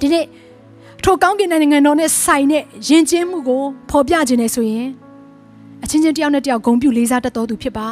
[0.00, 0.24] ဒီနေ့
[1.04, 4.88] ထိုကောင်းကင်နိုင်ငံတော်နဲ့ဆိုင်တဲ့ယဉ်ကျေးမှုကိုဖော်ပြခြင်းနဲ့ဆိုရင်
[5.84, 7.88] အချင်းချင်းတယောက်နဲ့တယောက်ဂုံပြုလေးစားတတ်တော်သူဖြစ်ပါ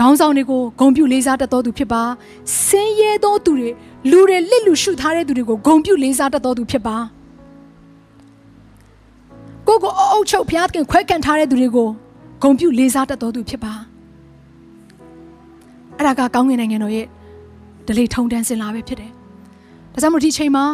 [0.00, 2.02] ခေါင်းဆောင်တွေကိုဂုံပြုလေးစားတတ်တော်သူဖြစ်ပါ
[2.64, 3.70] ဆင်းရဲသောသူတွေ
[4.10, 6.96] လူတွေလစ်လူရှုထားတဲ့သူတွေကိုဂုံပြုလေးစားတတ်တော်သူဖြစ်ပါ
[9.66, 11.88] ကိုကိုအုပ်ချုပ်ဖျားခင်ခွဲကန်ထားတဲ့သူတွေကို
[12.42, 13.72] ဂုံပြုလေးစားတတ်တော်သူဖြစ်ပါ
[15.96, 17.06] အဲ့ဒါကကောင်းကင်နိုင်ငံတော်ရဲ့
[17.86, 19.10] ဒလိထုံတန်းစင်လာပဲဖြစ်တယ်
[19.92, 20.64] ဒါကြောင့်မို့ဒီချိန်မှာ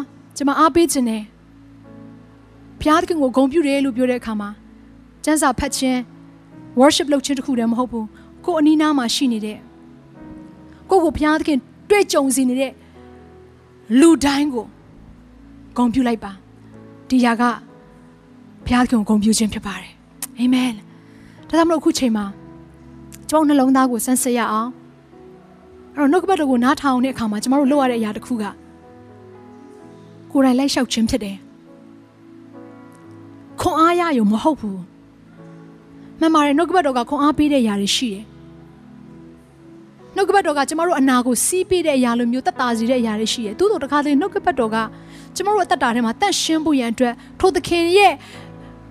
[0.41, 1.23] ကျွန်မအားပေးခြင်းနဲ့
[2.81, 4.51] ဘုရားသခင်ကိုဂုဏ်ပြုတယ်လို့ပြောတဲ့အခါမှာ
[5.25, 5.99] ကျမ်းစာဖတ်ခြင်း
[6.81, 8.07] worship လုပ်ခြင်းတခုတည်းမဟုတ်ဘူး
[8.45, 9.59] ကိုအနီးနားမှာရှိနေတဲ့
[10.91, 11.59] ကိုကိုဘုရားသခင်
[11.91, 12.73] တွေ့ကြုံစီနေတဲ့
[14.01, 14.67] လူတိုင်းကို
[15.77, 16.33] ဂုဏ်ပြုလိုက်ပါ
[17.09, 17.43] ဒီຢာက
[18.65, 19.93] ဘုရားသခင်ကိုဂုဏ်ပြုခြင်းဖြစ်ပါတယ်
[20.39, 20.73] အာမင်
[21.49, 22.25] ဒါကြောင့်မလို့အခုချိန်မှာ
[23.29, 24.71] ကျွန်တော်နှလုံးသားကိုစမ်းစစ်ရအောင်
[25.95, 28.47] အဲ့တော့နှုတ်ကပတ်တော်ကိုနားထောင်တဲ့အခါမှာကျမတို့လုပ်ရတဲ့အရာတစ်ခုက
[30.33, 31.37] ကိုယ်တိုင်လိုက်လျှောက်ခြင်းဖြစ်တယ်
[33.61, 34.81] ခွန်အားရရုံမဟုတ်ဘူး
[36.21, 38.25] မှန်ပါတယ်နှုတ်ကပတ်တော်ကခွန်အားပေးတဲ့အရာတွေရှိတယ်
[40.17, 44.77] နှုတ်ကပတ်တော်ကကျမတို့အနာကိုစီးပေးတဲ့အရာလိုမျိုးတက်တာစီတဲ့အရာတွေရှိတယ်သို့တော်တခါတည်းနှုတ်ကပတ်တော်က
[45.37, 48.15] ကျမတို့အသက်တာထဲမှာတန့်ရှင်းဖို့ရန်အတွက်ထိုသခင်ရဲ့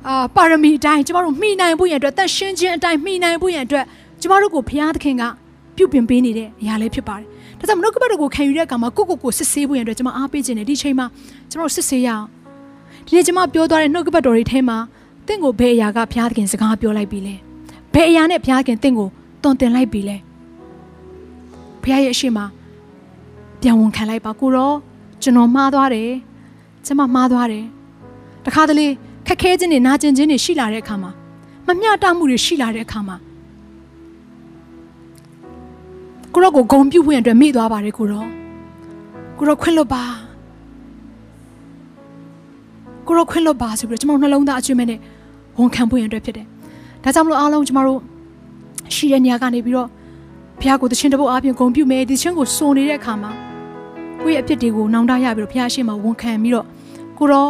[0.07, 3.85] အာပါရမီအတိုင်းကျမတို့မှီနိုင်ဖို့ရန်အတွက်တန့်ရှင်းခြင်းအတိုင်းမှီနိုင်ဖို့ရန်အတွက်
[4.21, 5.23] ကျမတို့ကိုဘုရားသခင်က
[5.75, 7.28] ပြုပြင်ပေးနေတဲ့အရာလေးဖြစ်ပါတယ်။
[7.59, 11.05] ဒါကြောင့်မနှုတ်ကပတ်တော်ကိုခံယူတဲ့အခါမှာကိုကိုကိုစစ်ဆေးဖို့ရန်အတွက်ကျွန်မအားပေးခြင်းနဲ့ဒီချိန်မှာ
[11.49, 12.25] ကျွန်တော်စစ်ဆေးရအောင်။
[13.05, 14.77] ဒီနေ့ကျွန်မပြောသွားတဲ့နှုတ်ကပတ်တော်တွေထဲမှာ
[15.27, 17.35] တင့်ကိုဘယ်အရာကဘုရားသခင်စကားပြောလိုက်ပြီလဲ။
[17.93, 19.09] ဘယ်အရာနဲ့ဘုရားသခင်တင့်ကို
[19.43, 20.17] တုံတင်လိုက်ပြီလဲ။
[21.83, 22.39] ဘုရားရဲ့အရှိမ
[23.61, 24.73] ပြန်ဝန်ခံလိုက်ပါကိုရော
[25.21, 26.09] ကျွန်တော်မှားသွားတယ်။
[26.85, 27.65] ကျွန်မမှားသွားတယ်။
[28.45, 28.87] တခါတလေ
[29.27, 31.11] ခက်ခဲခြင်းတွေနာကျင်ခြင်းတွေရှိလာတဲ့အခါမှာ
[31.67, 33.15] မမျှတမှုတွေရှိလာတဲ့အခါမှာ
[36.33, 38.25] ကိုရောကိုဂုံပြုတ်ဖို့အတွက်မိသွားပါတယ်ကိုရော
[39.37, 40.03] ကိုရောခွင့်လွတ်ပါ
[43.07, 44.99] ကိုရောခွင့်လွတ်ပါဆိုပြီးတော့ကျွန်တော်နှလုံးသားအကျွမ်းမဲ့နဲ့
[45.57, 46.45] ဝန်ခံဖို့အတွက်ဖြစ်တယ်
[47.03, 47.99] ဒါကြောင့်မလို့အားလုံးကျမတို့
[48.95, 49.87] ရှိတဲ့နေရာကနေပြီးတော့
[50.59, 53.31] ဘုရားကိုတခြင်းတပုတ်အပြင်ဂုံပြုမယ်ဒီခြင်းကိုစုံနေတဲ့အခါမှာ
[54.21, 56.65] ကိုယ့်ရဲ့အဖြစ်တွေကိုနောင်တရပြီးတော့ဘုရားရှိခိုးဝန်ခံပြီးတော့
[57.17, 57.47] ကိုရော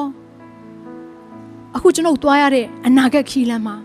[1.76, 3.76] အခုကျွန်တော်သွားရတဲ့အနာဂတ်ခီလမ်းမှာ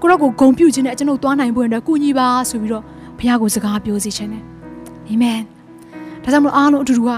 [0.00, 2.84] ကိုရောကိုဂုံပြုခြင်းနဲ့ကျွန်တော်သွားနိုင်ဖို့အတွက်ကုညီပါဆိုပြီးတော့
[3.18, 4.44] ဘုရားကိုစကားပြောစီခြင်းနဲ့
[5.08, 5.40] အာမင်
[6.22, 7.10] ဒါကြောင့်မလို့အားလုံးအတူတူက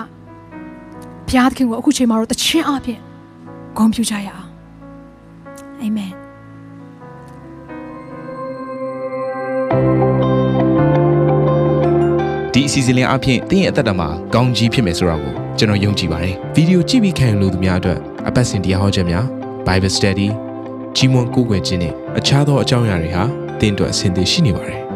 [1.28, 2.98] ဘုရားသခင်ကိုအခုချိန်မှာတော့တခြင်းအပြင်
[3.76, 4.48] ဂုဏ်ပြုကြရအောင်
[5.80, 6.12] အာမင်
[12.52, 19.24] ဒီအစီအစဉ်လေးအပြင်တင်းရဲ့အသက်တာမှာကောင်းကြီးဖြစ်မယ်ဆိုတာကိုကျွန်တော်ယုံကြည်ပါတယ်ဗီဒီယိုကြည့်ပြီးခံယူလို့သူများအတွက်အပတ်စဉ်တရားဟောခြင်းများ
[19.66, 20.28] Bible Study
[20.96, 23.22] ကြီးမွန်ကိုယ်ွယ်ခြင်းနဲ့အခြားသောအကြောင်းအရာတွေဟာ
[23.60, 24.87] တင်းအတွက်အဆင်သင့်ရှိနေပါတယ်